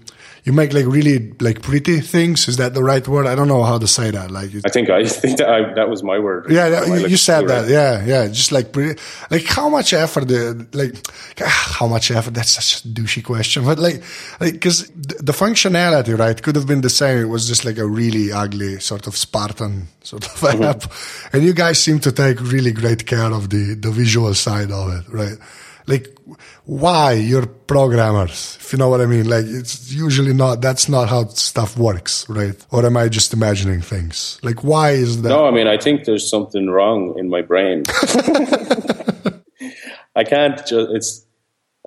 [0.45, 2.47] you make like really like pretty things.
[2.47, 3.25] Is that the right word?
[3.25, 4.29] I don't know how to say that.
[4.29, 6.45] Like, I think I think that, I, that was my word.
[6.51, 7.61] Yeah, that, you, you said that.
[7.61, 7.71] Right.
[7.71, 8.27] Yeah, yeah.
[8.27, 9.01] Just like pretty.
[9.31, 10.27] Like, how much effort?
[10.27, 10.95] The, like,
[11.39, 12.35] how much effort?
[12.35, 14.03] That's such a douchey question, but like,
[14.39, 17.17] like because the functionality, right, could have been the same.
[17.17, 20.63] It was just like a really ugly sort of Spartan sort of mm-hmm.
[20.63, 20.83] app,
[21.33, 24.93] and you guys seem to take really great care of the the visual side of
[24.93, 25.39] it, right?
[25.87, 26.17] Like
[26.65, 29.29] why you're programmers if you know what i mean?
[29.29, 32.55] Like it's usually not that's not how stuff works right?
[32.71, 34.39] Or am i just imagining things?
[34.43, 35.29] Like why is that?
[35.29, 37.83] No i mean i think there's something wrong in my brain.
[40.17, 41.25] I can't just it's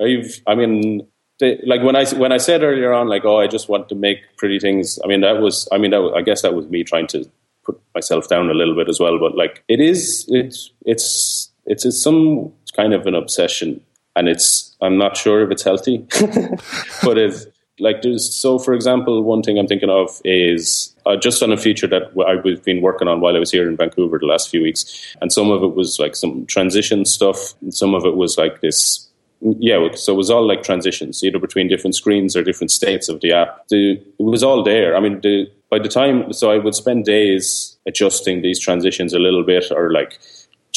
[0.01, 1.07] I've, i mean
[1.41, 4.19] like when i when i said earlier on like oh i just want to make
[4.37, 7.07] pretty things i mean that was i mean that i guess that was me trying
[7.09, 7.31] to
[7.65, 12.03] put myself down a little bit as well but like it is it's it's it's
[12.03, 13.81] some kind of an obsession
[14.19, 15.99] and it's I'm not sure if it's healthy,
[17.03, 17.45] but if
[17.81, 21.57] like there's so for example, one thing I'm thinking of is uh, just on a
[21.57, 24.63] feature that I've been working on while I was here in Vancouver the last few
[24.63, 28.37] weeks, and some of it was like some transition stuff, and some of it was
[28.37, 29.05] like this.
[29.41, 33.21] Yeah, so it was all like transitions, either between different screens or different states of
[33.21, 33.69] the app.
[33.69, 34.97] The, it was all there.
[34.97, 39.21] I mean, the, by the time, so I would spend days adjusting these transitions a
[39.21, 40.19] little bit, or like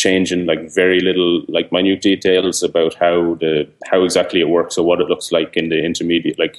[0.01, 4.83] changing like very little like minute details about how the how exactly it works or
[4.83, 6.57] what it looks like in the intermediate like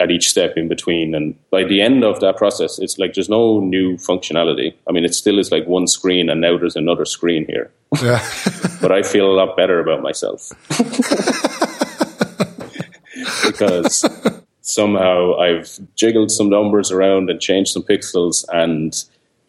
[0.00, 1.14] at each step in between.
[1.14, 4.74] And by the end of that process it's like there's no new functionality.
[4.86, 7.70] I mean it still is like one screen and now there's another screen here.
[8.02, 8.22] Yeah.
[8.82, 10.52] but i feel a lot better about myself.
[13.46, 14.04] Because
[14.60, 19.04] somehow i've jiggled some numbers around and changed some pixels and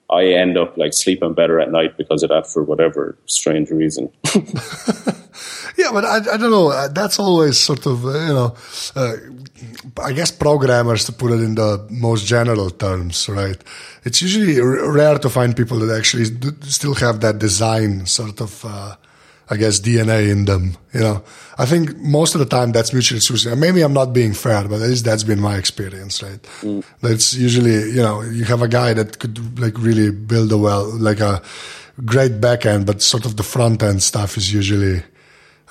[0.10, 4.10] I end up like sleeping better at night because of that for whatever strange reason.
[5.78, 6.70] yeah, but I, I don't know.
[6.70, 8.56] Uh, that's always sort of, uh, you know,
[8.96, 9.16] uh,
[10.02, 13.62] I guess programmers, to put it in the most general terms, right?
[14.04, 16.26] It's usually r- rare to find people that actually
[16.62, 18.96] still have that design sort of uh,
[19.50, 20.78] I guess, DNA in them.
[20.94, 21.24] You know,
[21.58, 23.58] I think most of the time that's mutually exclusive.
[23.58, 26.42] Maybe I'm not being fair, but at least that's been my experience, right?
[26.62, 26.84] Mm.
[27.02, 30.86] That's usually, you know, you have a guy that could like really build a well,
[30.98, 31.42] like a
[32.06, 35.02] great back end, but sort of the front end stuff is usually,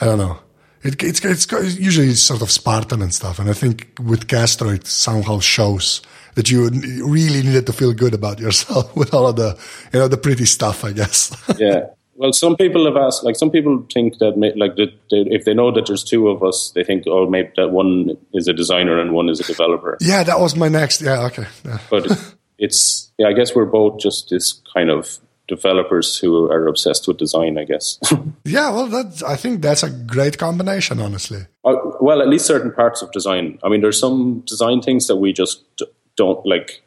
[0.00, 0.38] I don't know.
[0.82, 3.38] It, it's, it's usually sort of Spartan and stuff.
[3.38, 6.00] And I think with Castro, it somehow shows
[6.34, 9.58] that you really needed to feel good about yourself with all of the,
[9.92, 11.36] you know, the pretty stuff, I guess.
[11.58, 11.86] yeah.
[12.16, 15.70] Well, some people have asked, like some people think that, like, that if they know
[15.72, 19.12] that there's two of us, they think, oh, maybe that one is a designer and
[19.12, 19.98] one is a developer.
[20.00, 21.02] Yeah, that was my next.
[21.02, 21.46] Yeah, okay.
[21.64, 21.78] Yeah.
[21.90, 27.06] But it's, yeah, I guess we're both just this kind of developers who are obsessed
[27.06, 27.58] with design.
[27.58, 27.98] I guess.
[28.44, 31.46] yeah, well, that I think that's a great combination, honestly.
[31.64, 33.58] Uh, well, at least certain parts of design.
[33.62, 35.62] I mean, there's some design things that we just
[36.16, 36.82] don't like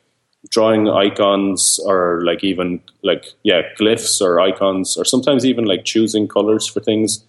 [0.50, 6.28] drawing icons or like even like yeah glyphs or icons or sometimes even like choosing
[6.28, 7.24] colors for things.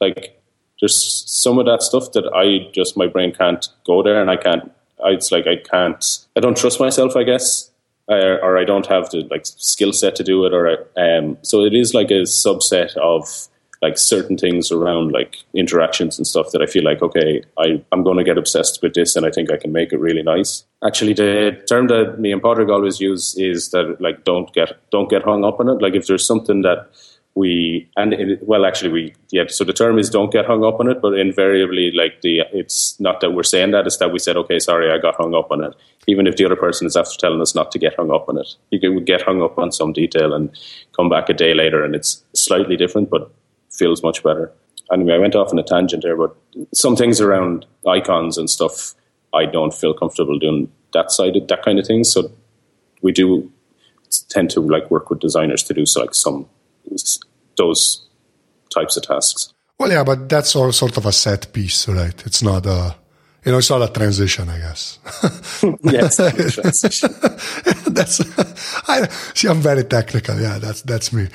[0.00, 0.40] Like
[0.80, 4.36] there's some of that stuff that i just my brain can't go there and i
[4.36, 4.70] can't
[5.02, 6.04] I, it's like i can't
[6.36, 7.70] i don't trust myself i guess
[8.10, 11.64] uh, or i don't have the like skill set to do it or um so
[11.64, 13.48] it is like a subset of
[13.84, 18.02] like certain things around like interactions and stuff that I feel like okay, I I'm
[18.02, 20.64] going to get obsessed with this, and I think I can make it really nice.
[20.88, 25.10] Actually, the term that me and Padraig always use is that like don't get don't
[25.10, 25.82] get hung up on it.
[25.82, 26.88] Like if there's something that
[27.34, 30.78] we and it, well actually we yeah so the term is don't get hung up
[30.78, 34.20] on it but invariably like the it's not that we're saying that it's that we
[34.20, 35.74] said okay sorry i got hung up on it
[36.06, 38.38] even if the other person is after telling us not to get hung up on
[38.38, 40.56] it you can get hung up on some detail and
[40.96, 43.28] come back a day later and it's slightly different but
[43.76, 44.52] feels much better.
[44.92, 46.36] Anyway, I went off on a tangent there, but
[46.72, 48.94] some things around icons and stuff,
[49.32, 52.04] I don't feel comfortable doing that side of that kind of thing.
[52.04, 52.30] So
[53.02, 53.50] we do
[54.28, 56.46] tend to like work with designers to do so, like some
[57.56, 58.06] those
[58.72, 59.52] types of tasks.
[59.78, 62.22] Well, yeah, but that's all sort of a set piece, right?
[62.26, 62.96] It's not a
[63.44, 64.98] you know, it's not a transition, I guess.
[65.82, 66.16] yes,
[66.54, 67.10] transition.
[67.92, 68.20] that's
[68.88, 69.48] I see.
[69.48, 70.40] I'm very technical.
[70.40, 71.28] Yeah, that's that's me.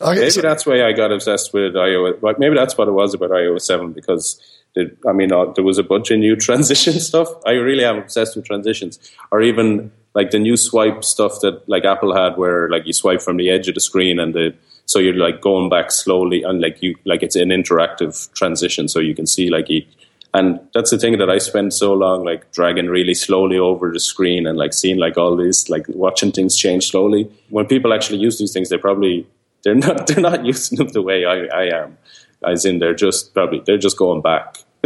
[0.00, 2.22] okay, maybe so, that's why I got obsessed with iOS.
[2.22, 4.40] Like maybe that's what it was about iOS seven because
[4.74, 7.28] it, I mean uh, there was a bunch of new transition stuff.
[7.44, 8.98] I really am obsessed with transitions,
[9.30, 13.20] or even like the new swipe stuff that like Apple had, where like you swipe
[13.20, 14.54] from the edge of the screen and the
[14.86, 19.00] so you're like going back slowly and like you like it's an interactive transition, so
[19.00, 19.88] you can see like each
[20.34, 24.00] and that's the thing that I spend so long like dragging really slowly over the
[24.00, 27.30] screen and like seeing like all these like watching things change slowly.
[27.50, 29.28] When people actually use these things, they probably
[29.62, 31.96] they're not they're not using them the way I, I am.
[32.44, 34.56] As in they're just probably they're just going back.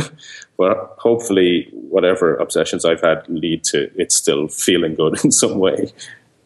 [0.59, 5.91] but hopefully whatever obsessions I've had lead to it still feeling good in some way.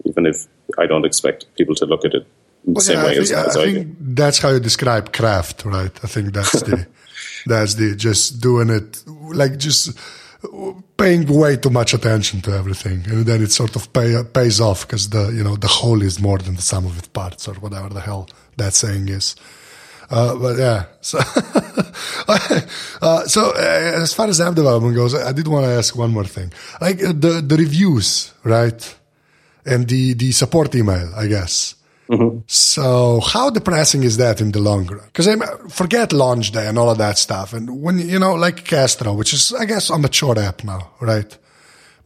[0.05, 0.47] Even if
[0.79, 2.27] I don't expect people to look at it
[2.65, 4.15] the well, same yeah, way I think, as, as I, I think do.
[4.15, 5.93] That's how you describe craft, right?
[6.03, 6.87] I think that's the
[7.47, 9.99] That's the just doing it like just
[10.97, 14.87] paying way too much attention to everything, and then it sort of pay, pays off
[14.87, 17.55] because the you know the whole is more than the sum of its parts, or
[17.55, 19.37] whatever the hell that saying is.
[20.11, 21.19] Uh, but yeah, so
[22.29, 26.11] uh, so uh, as far as app development goes, I did want to ask one
[26.11, 28.97] more thing, like uh, the the reviews, right,
[29.65, 31.77] and the the support email, I guess.
[32.13, 32.41] Mm-hmm.
[32.47, 35.07] So how depressing is that in the long run?
[35.07, 35.37] Because I
[35.69, 37.55] forget launch day and all of that stuff.
[37.55, 41.39] And when, you know, like Castro, which is, I guess, a mature app now, right?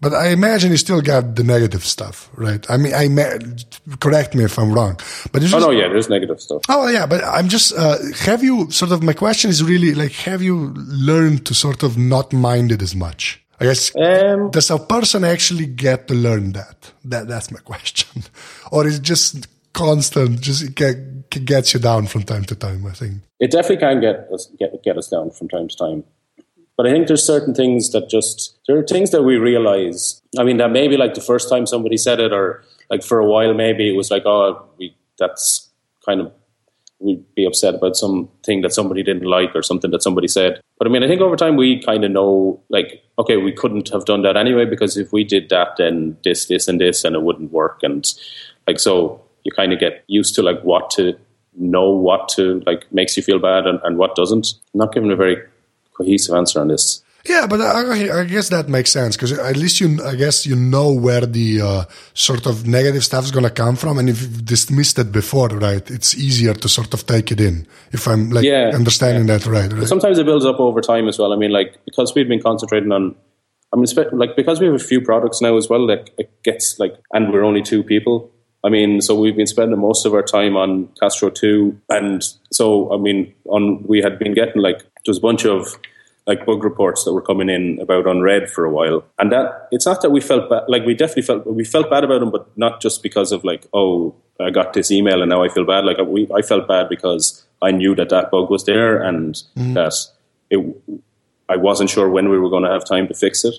[0.01, 2.65] But I imagine you still got the negative stuff, right?
[2.71, 3.09] I mean, I
[3.99, 5.01] correct me if I'm wrong.
[5.33, 6.63] But just, oh no, yeah, there's negative stuff.
[6.69, 10.13] Oh yeah, but I'm just uh, have you sort of my question is really like
[10.13, 13.43] have you learned to sort of not mind it as much?
[13.59, 16.93] I guess um, does a person actually get to learn that?
[17.07, 18.23] That that's my question,
[18.71, 22.87] or is it just constant, just get, gets you down from time to time.
[22.87, 26.05] I think it definitely can get us get get us down from time to time.
[26.77, 30.21] But I think there's certain things that just there are things that we realize.
[30.39, 33.27] I mean, that maybe like the first time somebody said it, or like for a
[33.27, 35.71] while, maybe it was like, oh, we that's
[36.05, 36.33] kind of
[36.99, 40.61] we'd be upset about something that somebody didn't like or something that somebody said.
[40.79, 43.91] But I mean, I think over time we kind of know, like, okay, we couldn't
[43.91, 47.15] have done that anyway because if we did that, then this, this, and this, and
[47.15, 47.83] it wouldn't work.
[47.83, 48.07] And
[48.67, 51.17] like, so you kind of get used to like what to
[51.57, 54.55] know what to like makes you feel bad and, and what doesn't.
[54.75, 55.37] I'm not giving a very
[55.97, 57.03] cohesive answer on this.
[57.29, 60.55] Yeah, but I, I guess that makes sense because at least you, I guess you
[60.55, 61.85] know where the uh,
[62.15, 65.49] sort of negative stuff is going to come from, and if you've dismissed it before,
[65.49, 67.67] right, it's easier to sort of take it in.
[67.91, 69.39] If I'm like yeah, understanding yeah.
[69.39, 69.89] that right, right.
[69.89, 71.33] sometimes it builds up over time as well.
[71.33, 73.17] I mean, like because we've been concentrating on,
[73.73, 76.79] I mean, like because we have a few products now as well, like it gets
[76.79, 78.31] like, and we're only two people.
[78.65, 81.81] I mean, so we've been spending most of our time on Castro 2.
[81.89, 85.79] And so, I mean, on we had been getting like, there was a bunch of
[86.27, 89.05] like bug reports that were coming in about unread for a while.
[89.19, 92.03] And that, it's not that we felt bad, like we definitely felt, we felt bad
[92.03, 95.45] about them, but not just because of like, oh, I got this email and now
[95.45, 95.85] I feel bad.
[95.85, 99.75] Like we, I felt bad because I knew that that bug was there and mm.
[99.75, 99.95] that
[100.51, 101.03] it,
[101.49, 103.55] I wasn't sure when we were going to have time to fix it.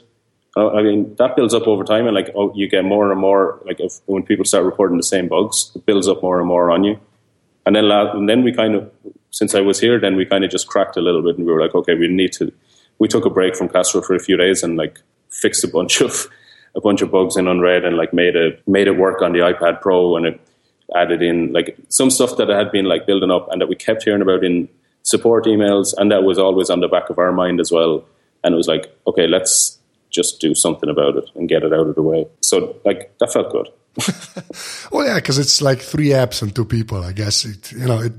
[0.58, 3.62] I mean, that builds up over time, and like, oh, you get more and more.
[3.66, 6.72] Like, if, when people start reporting the same bugs, it builds up more and more
[6.72, 7.00] on you.
[7.66, 8.92] And then, and then we kind of,
[9.32, 11.52] since I was here, then we kind of just cracked a little bit, and we
[11.52, 12.52] were like, okay, we need to.
[13.00, 15.00] We took a break from Castro for a few days and like
[15.30, 16.28] fixed a bunch of
[16.76, 19.40] a bunch of bugs in Unread and like made it made it work on the
[19.40, 20.42] iPad Pro, and it
[20.96, 24.04] added in like some stuff that had been like building up and that we kept
[24.04, 24.70] hearing about in
[25.04, 28.04] support emails, and that was always on the back of our mind as well.
[28.44, 29.78] And it was like, okay, let's
[30.18, 32.26] just do something about it and get it out of the way.
[32.42, 33.70] So like that felt good.
[34.92, 37.04] well, yeah, because it's like three apps and two people.
[37.04, 38.14] I guess it, you know, it,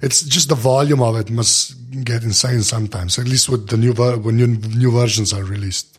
[0.00, 3.18] it's just the volume of it must get insane sometimes.
[3.18, 5.98] At least with the new ver- when new, new versions are released.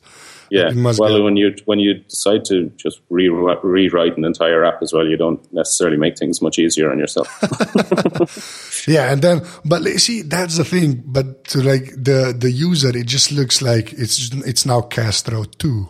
[0.54, 0.70] Yeah.
[1.00, 5.08] Well, when you when you decide to just re- rewrite an entire app as well,
[5.08, 7.28] you don't necessarily make things much easier on yourself.
[8.88, 11.02] yeah, and then but see that's the thing.
[11.08, 15.90] But to like the the user, it just looks like it's it's now Castro two.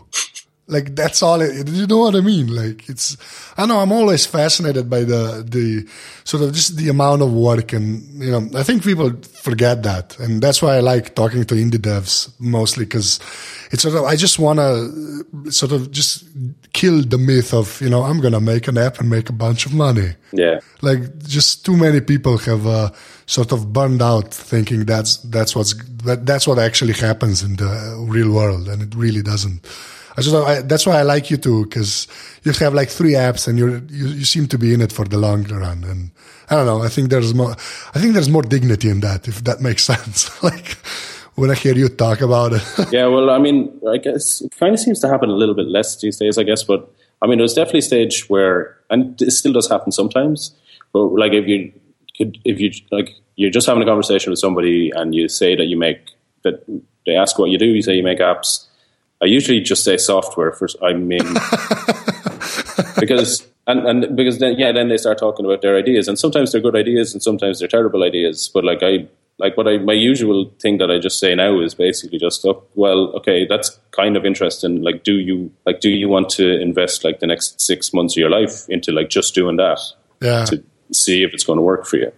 [0.67, 1.41] Like that's all.
[1.41, 2.47] It, you know what I mean?
[2.47, 3.17] Like it's.
[3.57, 5.85] I know I'm always fascinated by the the
[6.23, 9.11] sort of just the amount of work, and you know, I think people
[9.41, 13.19] forget that, and that's why I like talking to indie devs mostly because
[13.71, 16.23] it's sort of I just want to sort of just
[16.71, 19.65] kill the myth of you know I'm gonna make an app and make a bunch
[19.65, 20.13] of money.
[20.31, 20.59] Yeah.
[20.81, 22.91] Like just too many people have uh,
[23.25, 28.05] sort of burned out thinking that's that's what's that, that's what actually happens in the
[28.07, 29.67] real world, and it really doesn't.
[30.15, 32.07] I just I, that's why I like you too because
[32.43, 35.17] you have like three apps and you you seem to be in it for the
[35.17, 35.83] long run.
[35.83, 36.11] And
[36.49, 37.51] I don't know I think there's more
[37.95, 40.29] I think there's more dignity in that if that makes sense.
[40.43, 40.77] Like
[41.35, 42.63] when I hear you talk about it.
[42.91, 45.67] Yeah well I mean I guess it kind of seems to happen a little bit
[45.67, 46.91] less these days I guess but
[47.21, 50.55] I mean it was definitely a stage where and it still does happen sometimes
[50.91, 51.71] but like if you
[52.17, 55.65] could if you like you're just having a conversation with somebody and you say that
[55.65, 56.11] you make
[56.43, 56.63] that
[57.07, 58.67] they ask what you do you say you make apps
[59.23, 60.75] I usually just say software first.
[60.83, 61.23] I mean,
[62.99, 66.51] because and and because then yeah, then they start talking about their ideas, and sometimes
[66.51, 68.51] they're good ideas, and sometimes they're terrible ideas.
[68.53, 69.07] But like I
[69.37, 72.63] like what I my usual thing that I just say now is basically just oh,
[72.75, 74.81] well, okay, that's kind of interesting.
[74.81, 78.17] Like, do you like do you want to invest like the next six months of
[78.17, 79.79] your life into like just doing that
[80.21, 80.43] yeah.
[80.45, 80.61] to
[80.91, 82.11] see if it's going to work for you?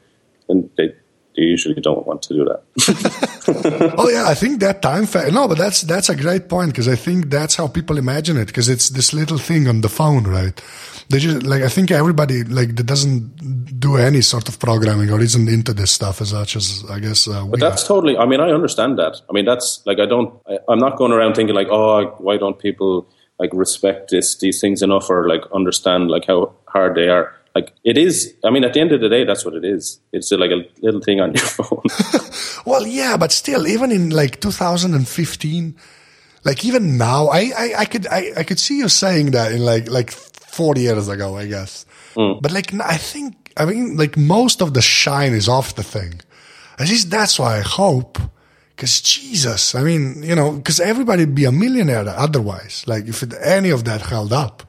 [0.50, 0.96] And they
[1.36, 3.94] they usually don't want to do that.
[3.98, 6.88] oh yeah, I think that time fa- no, but that's that's a great point because
[6.88, 10.24] I think that's how people imagine it because it's this little thing on the phone,
[10.24, 10.62] right?
[11.10, 15.20] They just like I think everybody like that doesn't do any sort of programming or
[15.20, 17.28] isn't into this stuff as much as I guess.
[17.28, 17.88] Uh, but that's are.
[17.88, 18.18] totally.
[18.18, 19.22] I mean, I understand that.
[19.30, 20.34] I mean, that's like I don't.
[20.48, 23.08] I, I'm not going around thinking like, oh, why don't people
[23.40, 27.74] like respect this these things enough or like understand like how hard they are like
[27.84, 30.32] it is i mean at the end of the day that's what it is it's
[30.32, 31.82] like a little thing on your phone
[32.66, 35.76] well yeah but still even in like 2015
[36.44, 39.64] like even now i i, I could I, I could see you saying that in
[39.64, 41.86] like like 40 years ago i guess
[42.16, 42.42] mm.
[42.42, 46.22] but like i think i mean like most of the shine is off the thing
[46.78, 48.20] at least that's why i hope
[48.76, 52.84] because Jesus, I mean, you know, because everybody'd be a millionaire otherwise.
[52.86, 54.64] Like if it, any of that held up,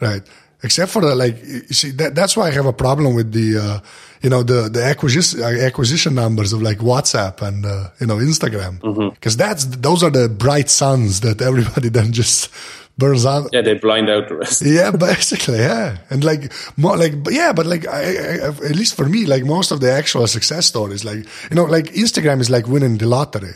[0.00, 0.22] right?
[0.62, 3.58] Except for the, like you see that that's why I have a problem with the
[3.58, 3.80] uh,
[4.22, 8.16] you know the the acquisition uh, acquisition numbers of like WhatsApp and uh, you know
[8.16, 9.48] Instagram because mm-hmm.
[9.48, 12.50] that's those are the bright suns that everybody then just
[12.98, 13.48] burns out.
[13.52, 14.62] Yeah, they blind out the rest.
[14.64, 19.08] yeah, basically, yeah, and like more like yeah, but like I, I, at least for
[19.08, 22.66] me, like most of the actual success stories, like you know, like Instagram is like
[22.66, 23.54] winning the lottery.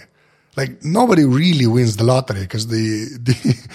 [0.56, 3.68] Like nobody really wins the lottery because the the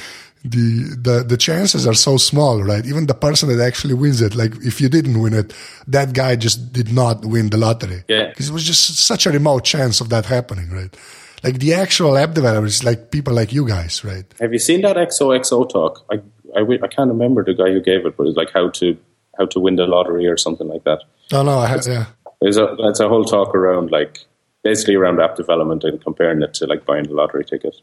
[0.44, 2.86] the, the the chances are so small, right?
[2.86, 5.54] Even the person that actually wins it, like if you didn't win it,
[5.88, 8.04] that guy just did not win the lottery.
[8.08, 10.96] Yeah, because it was just such a remote chance of that happening, right?
[11.44, 14.26] Like the actual app developers, like people like you guys, right?
[14.40, 16.06] Have you seen that XOXO talk?
[16.12, 16.16] I,
[16.56, 18.98] I, I can't remember the guy who gave it, but it's like how to
[19.38, 21.04] how to win the lottery or something like that.
[21.32, 22.06] Oh no, I have, yeah.
[22.42, 24.26] There's a that's a whole talk around like
[24.64, 27.76] basically around app development and comparing it to like buying a lottery ticket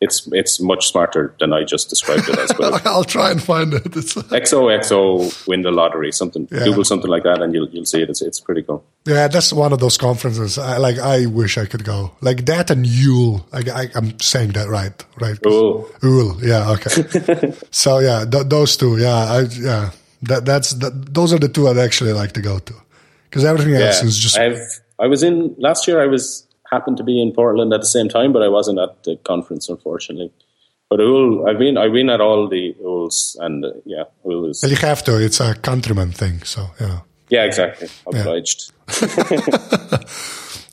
[0.00, 2.52] it's it's much smarter than I just described it as.
[2.52, 3.96] But I'll try and find it.
[3.96, 6.64] It's XOXO win the lottery, something yeah.
[6.64, 8.10] Google something like that, and you'll you'll see it.
[8.10, 8.84] It's it's pretty cool.
[9.06, 10.58] Yeah, that's one of those conferences.
[10.58, 12.12] I, like I wish I could go.
[12.20, 13.46] Like that and Yule.
[13.52, 15.38] I, I am saying that right, right?
[15.44, 15.88] Yule.
[16.02, 16.44] Yule.
[16.44, 16.72] Yeah.
[16.72, 17.52] Okay.
[17.70, 18.98] so yeah, th- those two.
[18.98, 19.14] Yeah.
[19.14, 19.90] I yeah.
[20.22, 22.74] That that's that, those are the two I'd actually like to go to
[23.30, 24.38] because everything yeah, else is just.
[24.38, 24.58] I've
[24.98, 26.02] I was in last year.
[26.02, 29.04] I was happened to be in Portland at the same time, but I wasn't at
[29.04, 30.32] the conference, unfortunately.
[30.88, 34.62] But Úll, I've been I've been at all the Úlls, and uh, yeah, Úll is.
[34.62, 35.16] Well, you have to.
[35.18, 37.00] It's a countryman thing, so yeah.
[37.28, 37.88] Yeah, exactly.
[38.06, 38.72] Obliged.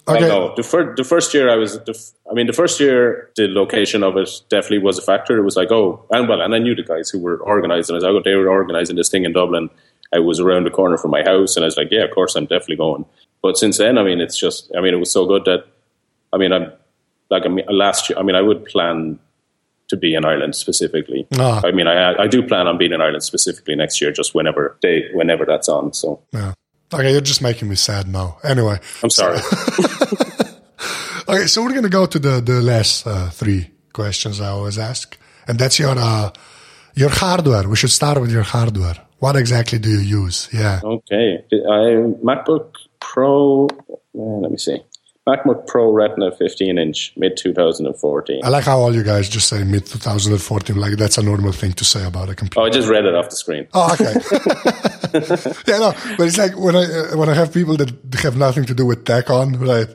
[0.06, 0.16] Yeah.
[0.16, 0.28] okay.
[0.28, 1.80] No, the first the first year I was.
[1.80, 1.98] The,
[2.30, 5.38] I mean, the first year the location of it definitely was a factor.
[5.38, 7.94] It was like, oh, and well, and I knew the guys who were organizing.
[7.94, 9.70] I was like, oh, they were organizing this thing in Dublin.
[10.14, 12.36] I was around the corner from my house, and I was like, yeah, of course,
[12.36, 13.06] I'm definitely going.
[13.42, 15.66] But since then, I mean, it's just, I mean, it was so good that
[16.34, 16.72] I mean, I'm
[17.30, 18.20] like I mean, last year.
[18.20, 19.20] I mean, I would plan
[19.90, 21.28] to be in Ireland specifically.
[21.38, 21.62] Ah.
[21.64, 24.78] I mean, I I do plan on being in Ireland specifically next year, just whenever
[24.82, 25.94] they whenever that's on.
[25.94, 26.54] So yeah.
[26.94, 28.38] Okay, you're just making me sad now.
[28.44, 29.40] Anyway, I'm sorry.
[31.28, 35.18] okay, so we're gonna go to the the last uh, three questions I always ask.
[35.48, 36.32] and that's your uh,
[36.96, 37.68] your hardware.
[37.68, 38.96] We should start with your hardware.
[39.20, 40.50] What exactly do you use?
[40.52, 40.82] Yeah.
[40.84, 41.44] Okay.
[41.52, 41.80] I
[42.24, 43.68] MacBook Pro.
[43.90, 44.80] Uh, let me see.
[45.28, 48.42] MacBook Pro Retina 15 inch, mid 2014.
[48.44, 50.76] I like how all you guys just say mid 2014.
[50.76, 52.60] Like that's a normal thing to say about a computer.
[52.60, 53.68] Oh, I just read it off the screen.
[53.74, 54.14] Oh, okay.
[55.72, 58.66] yeah, no, but it's like when I uh, when I have people that have nothing
[58.66, 59.88] to do with tech on, right?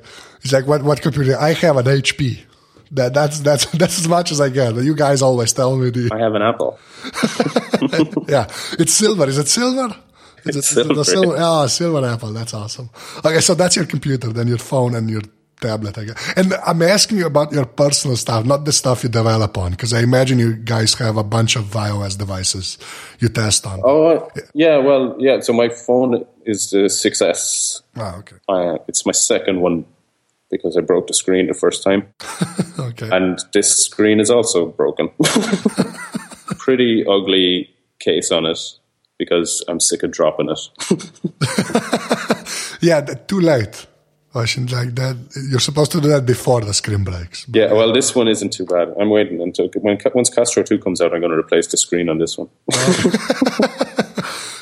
[0.43, 1.37] It's like what what computer?
[1.39, 2.41] I have an HP.
[2.93, 4.77] That that's that's that's as much as I get.
[4.77, 5.91] You guys always tell me.
[5.91, 6.79] The, I have an Apple.
[8.29, 8.47] yeah,
[8.79, 9.29] it's silver.
[9.29, 9.95] Is it silver?
[10.45, 10.95] Is It's it silver.
[10.95, 11.37] The silver?
[11.39, 12.33] Oh, silver apple.
[12.33, 12.91] That's awesome.
[13.25, 15.23] Okay, so that's your computer, then your phone and your
[15.61, 16.33] tablet, I guess.
[16.37, 19.93] And I'm asking you about your personal stuff, not the stuff you develop on, because
[19.93, 22.79] I imagine you guys have a bunch of iOS devices
[23.19, 23.81] you test on.
[23.85, 24.79] Oh, yeah.
[24.79, 25.41] Well, yeah.
[25.41, 27.83] So my phone is the 6S.
[27.97, 28.37] Ah, okay.
[28.49, 29.85] Uh, it's my second one
[30.51, 32.09] because I broke the screen the first time.
[32.81, 33.09] Okay.
[33.11, 35.11] And this screen is also broken.
[36.59, 38.59] Pretty ugly case on it
[39.19, 40.61] because I'm sick of dropping it.
[42.81, 43.87] yeah, too late.
[44.35, 45.17] I shouldn't like that.
[45.51, 47.47] You're supposed to do that before the screen breaks.
[47.53, 48.95] Yeah, well, this one isn't too bad.
[49.01, 52.09] I'm waiting until when once Castro 2 comes out, I'm going to replace the screen
[52.09, 52.49] on this one.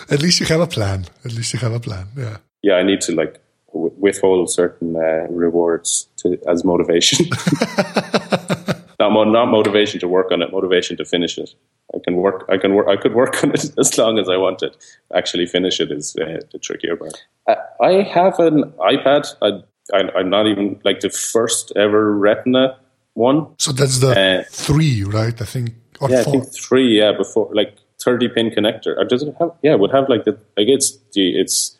[0.08, 1.06] At least you have a plan.
[1.24, 2.06] At least you have a plan.
[2.16, 2.36] Yeah.
[2.62, 3.40] yeah, I need to like
[3.72, 7.26] withhold certain uh, rewards to as motivation.
[8.98, 11.50] not mo- not motivation to work on it, motivation to finish it.
[11.94, 12.46] I can work.
[12.48, 12.88] I can work.
[12.88, 14.76] I could work on it as long as I wanted.
[15.14, 17.24] Actually, finish it is uh, the trickier part.
[17.46, 19.26] Uh, I have an iPad.
[19.42, 19.62] I,
[19.96, 22.78] I, I'm not even like the first ever Retina
[23.14, 23.46] one.
[23.58, 25.40] So that's the Uh, three, right?
[25.40, 25.74] I think.
[26.00, 26.98] Or Yeah, I think three.
[26.98, 28.96] Yeah, before like thirty pin connector.
[28.98, 29.52] Or does it have?
[29.62, 31.72] Yeah, it would have like the like it's the it's.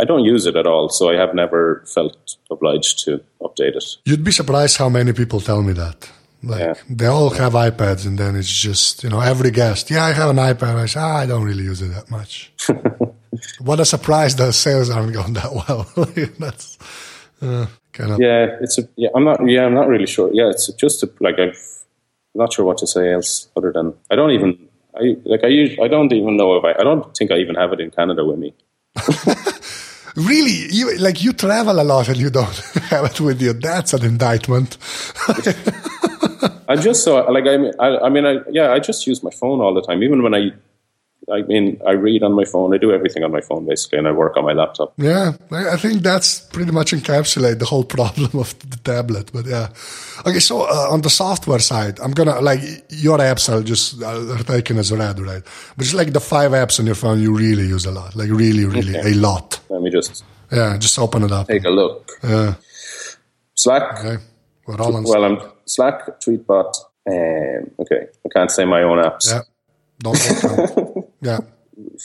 [0.00, 3.84] I don't use it at all, so I have never felt obliged to update it.
[4.04, 6.08] You'd be surprised how many people tell me that.
[6.42, 6.74] Like Yeah.
[6.88, 9.90] they all have iPads, and then it's just you know every guest.
[9.90, 10.76] Yeah, I have an iPad.
[10.76, 12.52] I say, ah, I don't really use it that much.
[13.60, 14.36] what a surprise!
[14.36, 15.86] The sales aren't going that well.
[16.38, 16.78] That's
[17.42, 18.82] uh, kind of Yeah, it's a.
[18.96, 19.40] Yeah, I'm not.
[19.48, 20.30] Yeah, I'm not really sure.
[20.32, 21.58] Yeah, it's just a, like I've.
[22.34, 24.68] I'm not sure what to say else other than I don't even.
[24.94, 25.76] I like I use.
[25.82, 26.72] I don't even know if I.
[26.80, 28.54] I don't think I even have it in Canada with me.
[30.16, 32.56] really you like you travel a lot and you don't
[32.90, 33.52] have it with you.
[33.54, 34.76] That's an indictment.
[36.68, 39.30] I'm just so like I mean I, I mean I yeah I just use my
[39.30, 40.02] phone all the time.
[40.02, 40.50] Even when I.
[41.30, 42.72] I mean, I read on my phone.
[42.74, 44.94] I do everything on my phone basically, and I work on my laptop.
[44.96, 49.30] Yeah, I I think that's pretty much encapsulate the whole problem of the tablet.
[49.32, 49.68] But yeah,
[50.26, 50.38] okay.
[50.38, 54.44] So uh, on the software side, I'm gonna like your apps are just uh, are
[54.44, 55.42] taken as read, right?
[55.76, 58.30] But it's like the five apps on your phone you really use a lot, like
[58.30, 59.60] really, really a lot.
[59.68, 61.46] Let me just Yeah, just open it up.
[61.48, 62.10] take a look.
[62.22, 62.54] Yeah,
[63.54, 63.98] Slack.
[63.98, 64.16] okay.
[64.66, 65.04] We're all on.
[65.04, 65.38] Well, I'm
[65.68, 66.74] Slack, Tweetbot.
[67.08, 69.26] Um, okay, I can't say my own apps.
[69.30, 69.42] yeah,
[70.00, 70.18] don't.
[70.42, 71.38] don't- yeah.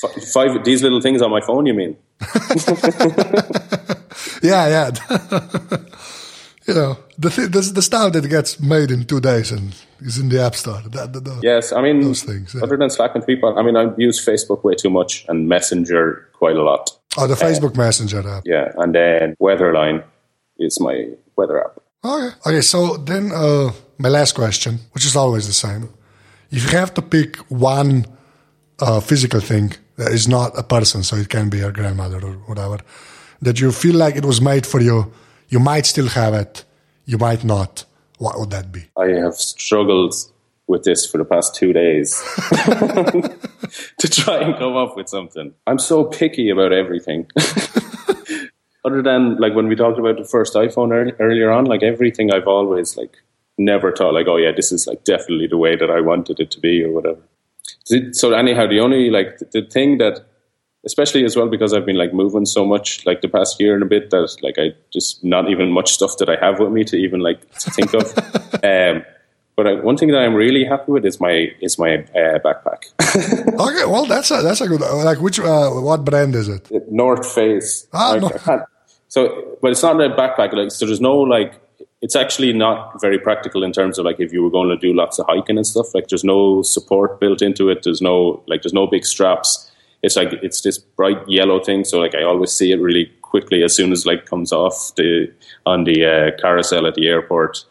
[0.03, 1.65] F- five these little things on my phone.
[1.65, 1.97] You mean?
[4.41, 4.91] Yeah, yeah.
[6.67, 10.17] you know, the, th- the the stuff that gets made in two days and is
[10.17, 10.81] in the app store.
[10.89, 12.61] That, that, that- Yes, I mean Those things, yeah.
[12.63, 16.29] Other than Slack and Tweetbot, I mean I use Facebook way too much and Messenger
[16.33, 16.89] quite a lot.
[17.17, 18.43] Oh, the Facebook Messenger app.
[18.45, 20.03] Yeah, and then Weatherline
[20.59, 21.79] is my weather app.
[22.03, 22.35] Okay.
[22.45, 22.61] Okay.
[22.61, 25.89] So then, uh, my last question, which is always the same:
[26.51, 28.05] if you have to pick one
[28.79, 32.33] uh, physical thing that is not a person, so it can be your grandmother or
[32.47, 32.79] whatever,
[33.41, 35.11] that you feel like it was made for you,
[35.49, 36.65] you might still have it,
[37.05, 37.85] you might not.
[38.17, 38.85] What would that be?
[38.97, 40.13] I have struggled
[40.67, 42.21] with this for the past two days
[43.99, 45.53] to try and come up with something.
[45.67, 47.27] I'm so picky about everything.
[48.85, 52.31] Other than like when we talked about the first iPhone ear- earlier on, like everything
[52.33, 53.15] I've always like
[53.57, 56.51] never thought like, oh yeah, this is like definitely the way that I wanted it
[56.51, 57.19] to be or whatever.
[58.11, 60.25] So anyhow, the only like the thing that,
[60.85, 63.83] especially as well because I've been like moving so much like the past year and
[63.83, 66.83] a bit that like I just not even much stuff that I have with me
[66.85, 68.03] to even like to think of.
[68.63, 69.05] um,
[69.55, 72.85] but I, one thing that I'm really happy with is my is my uh, backpack,
[73.59, 73.85] Okay.
[73.85, 74.81] Well, that's a that's a good.
[74.81, 76.69] Like, which uh, what brand is it?
[76.91, 77.87] North Face.
[77.93, 78.27] Ah, no.
[78.27, 78.63] I can't-
[79.13, 80.53] so, but it's not a backpack.
[80.53, 81.61] Like, so there's no like.
[82.01, 84.91] It's actually not very practical in terms of like if you were going to do
[84.91, 85.93] lots of hiking and stuff.
[85.93, 87.83] Like, there's no support built into it.
[87.83, 89.71] There's no like there's no big straps.
[90.01, 91.85] It's like it's this bright yellow thing.
[91.85, 95.31] So like I always see it really quickly as soon as like comes off the
[95.67, 97.63] on the uh, carousel at the airport,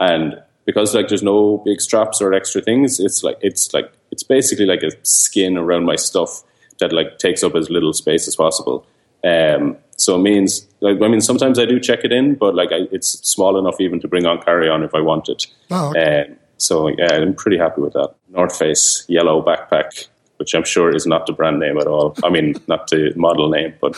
[0.00, 4.24] and because like there's no big straps or extra things, it's like it's like it's
[4.24, 6.42] basically like a skin around my stuff
[6.80, 8.84] that like takes up as little space as possible.
[9.22, 12.70] Um, so it means, like, I mean, sometimes I do check it in, but like
[12.72, 15.46] I, it's small enough even to bring on carry on if I want it.
[15.70, 16.26] Oh, okay.
[16.30, 18.14] Um, So yeah, I'm pretty happy with that.
[18.28, 22.14] North Face yellow backpack, which I'm sure is not the brand name at all.
[22.24, 23.94] I mean, not the model name, but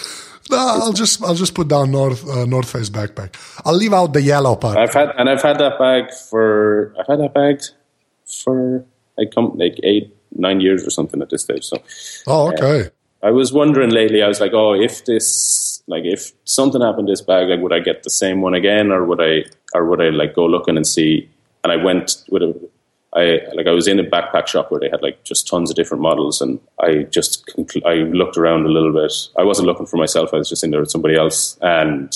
[0.51, 3.35] No, I'll just I'll just put down North uh, North Face backpack.
[3.65, 4.77] I'll leave out the yellow part.
[4.77, 7.61] I've had and I've had that bag for I've had that bag
[8.27, 8.85] for
[9.17, 11.65] like come like eight nine years or something at this stage.
[11.65, 11.77] So
[12.27, 12.91] oh, okay.
[13.23, 14.23] I was wondering lately.
[14.23, 17.73] I was like, oh, if this like if something happened to this bag, like would
[17.73, 20.77] I get the same one again, or would I or would I like go looking
[20.77, 21.29] and see?
[21.63, 22.71] And I went with a.
[23.13, 25.75] I like I was in a backpack shop where they had like just tons of
[25.77, 29.13] different models, and I just conclu- I looked around a little bit.
[29.37, 32.15] I wasn't looking for myself; I was just in there with somebody else, and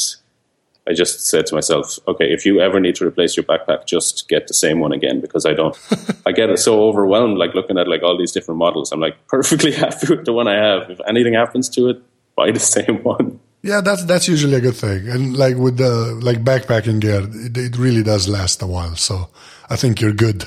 [0.87, 4.29] I just said to myself, okay, if you ever need to replace your backpack, just
[4.29, 5.77] get the same one again because I don't.
[6.27, 8.93] I get so overwhelmed, like looking at like all these different models.
[8.93, 10.91] I'm like perfectly happy with the one I have.
[10.91, 12.03] If anything happens to it,
[12.37, 13.41] buy the same one.
[13.65, 15.09] Yeah, that's that's usually a good thing.
[15.09, 18.95] And like with the like backpacking gear, it, it really does last a while.
[18.97, 19.29] So
[19.71, 20.45] I think you're good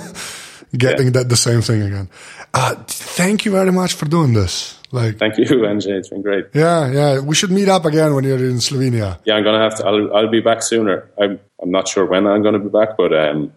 [0.76, 1.12] getting Yeah.
[1.18, 2.08] that the same thing again.
[2.54, 4.78] Uh, thank you very much for doing this.
[4.92, 5.44] Like, Thank you,
[5.74, 5.86] NJ.
[5.98, 6.46] It's been great.
[6.54, 9.18] yeah, yeah, we should meet up again when you're in Slovenia.
[9.24, 9.84] Yeah, I'm gonna have to.
[9.86, 11.10] I'll, I'll be back sooner.
[11.20, 13.52] I'm I'm not sure when I'm gonna be back, but um,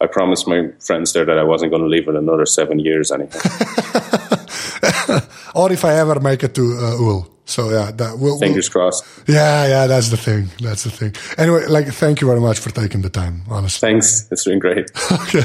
[0.00, 3.10] I promised my friends there that I wasn't going to leave in another seven years.
[3.10, 3.40] Anything.
[5.54, 7.26] Or if I ever make it to uh, Úll.
[7.48, 8.38] So yeah, that will.
[8.38, 9.04] Fingers crossed.
[9.26, 10.50] Yeah, yeah, that's the thing.
[10.60, 11.16] That's the thing.
[11.38, 13.42] Anyway, like, thank you very much for taking the time.
[13.48, 13.80] Honestly.
[13.88, 14.28] Thanks.
[14.30, 14.90] It's been great.
[15.18, 15.44] Okay.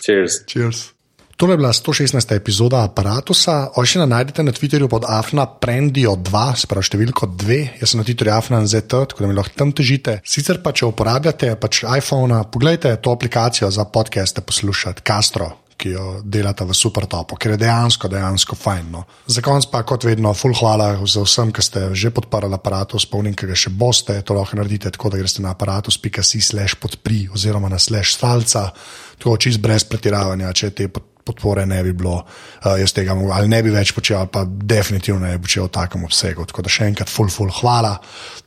[0.00, 0.44] Cheers.
[0.46, 0.92] Cheers.
[1.36, 2.32] Tole je bila 116.
[2.34, 3.70] epizoda aparata.
[3.76, 7.60] Ošina najdete na Twitterju pod Afna Prendio 2, spravo številko 2.
[7.78, 10.18] Jaz sem na Twitterju Afna ZT, tako da mi lahko tam težite.
[10.26, 15.52] Sicer pa, če uporabljate pač iPhone, pogledajte to aplikacijo za podcaste poslušati, Castro.
[15.78, 18.86] Ki jo delata v super topu, ker je dejansko, dejansko fajn.
[18.90, 19.04] No.
[19.30, 23.36] Za konec pa, kot vedno, full hvala za vsem, ki ste že podprli aparatus, spomnim,
[23.38, 24.16] ki ga še boste.
[24.26, 28.72] To lahko naredite tako, da greste na aparatus.si slash podpri oziroma na slash stalca,
[29.22, 33.48] tako čist brez pretiravanja, če te pod- podpore ne bi bilo, uh, jaz tega ali
[33.52, 36.46] ne bi več počel, pa definitivno ne bi počel v takem obsegu.
[36.48, 37.94] Tako da še enkrat, full, full, hvala,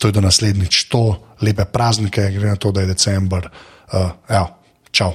[0.01, 1.05] to je do naslednjič to,
[1.45, 3.51] lepe praznike, gre na to, da je december.
[3.91, 4.47] Uh, evo,
[4.91, 5.13] čau.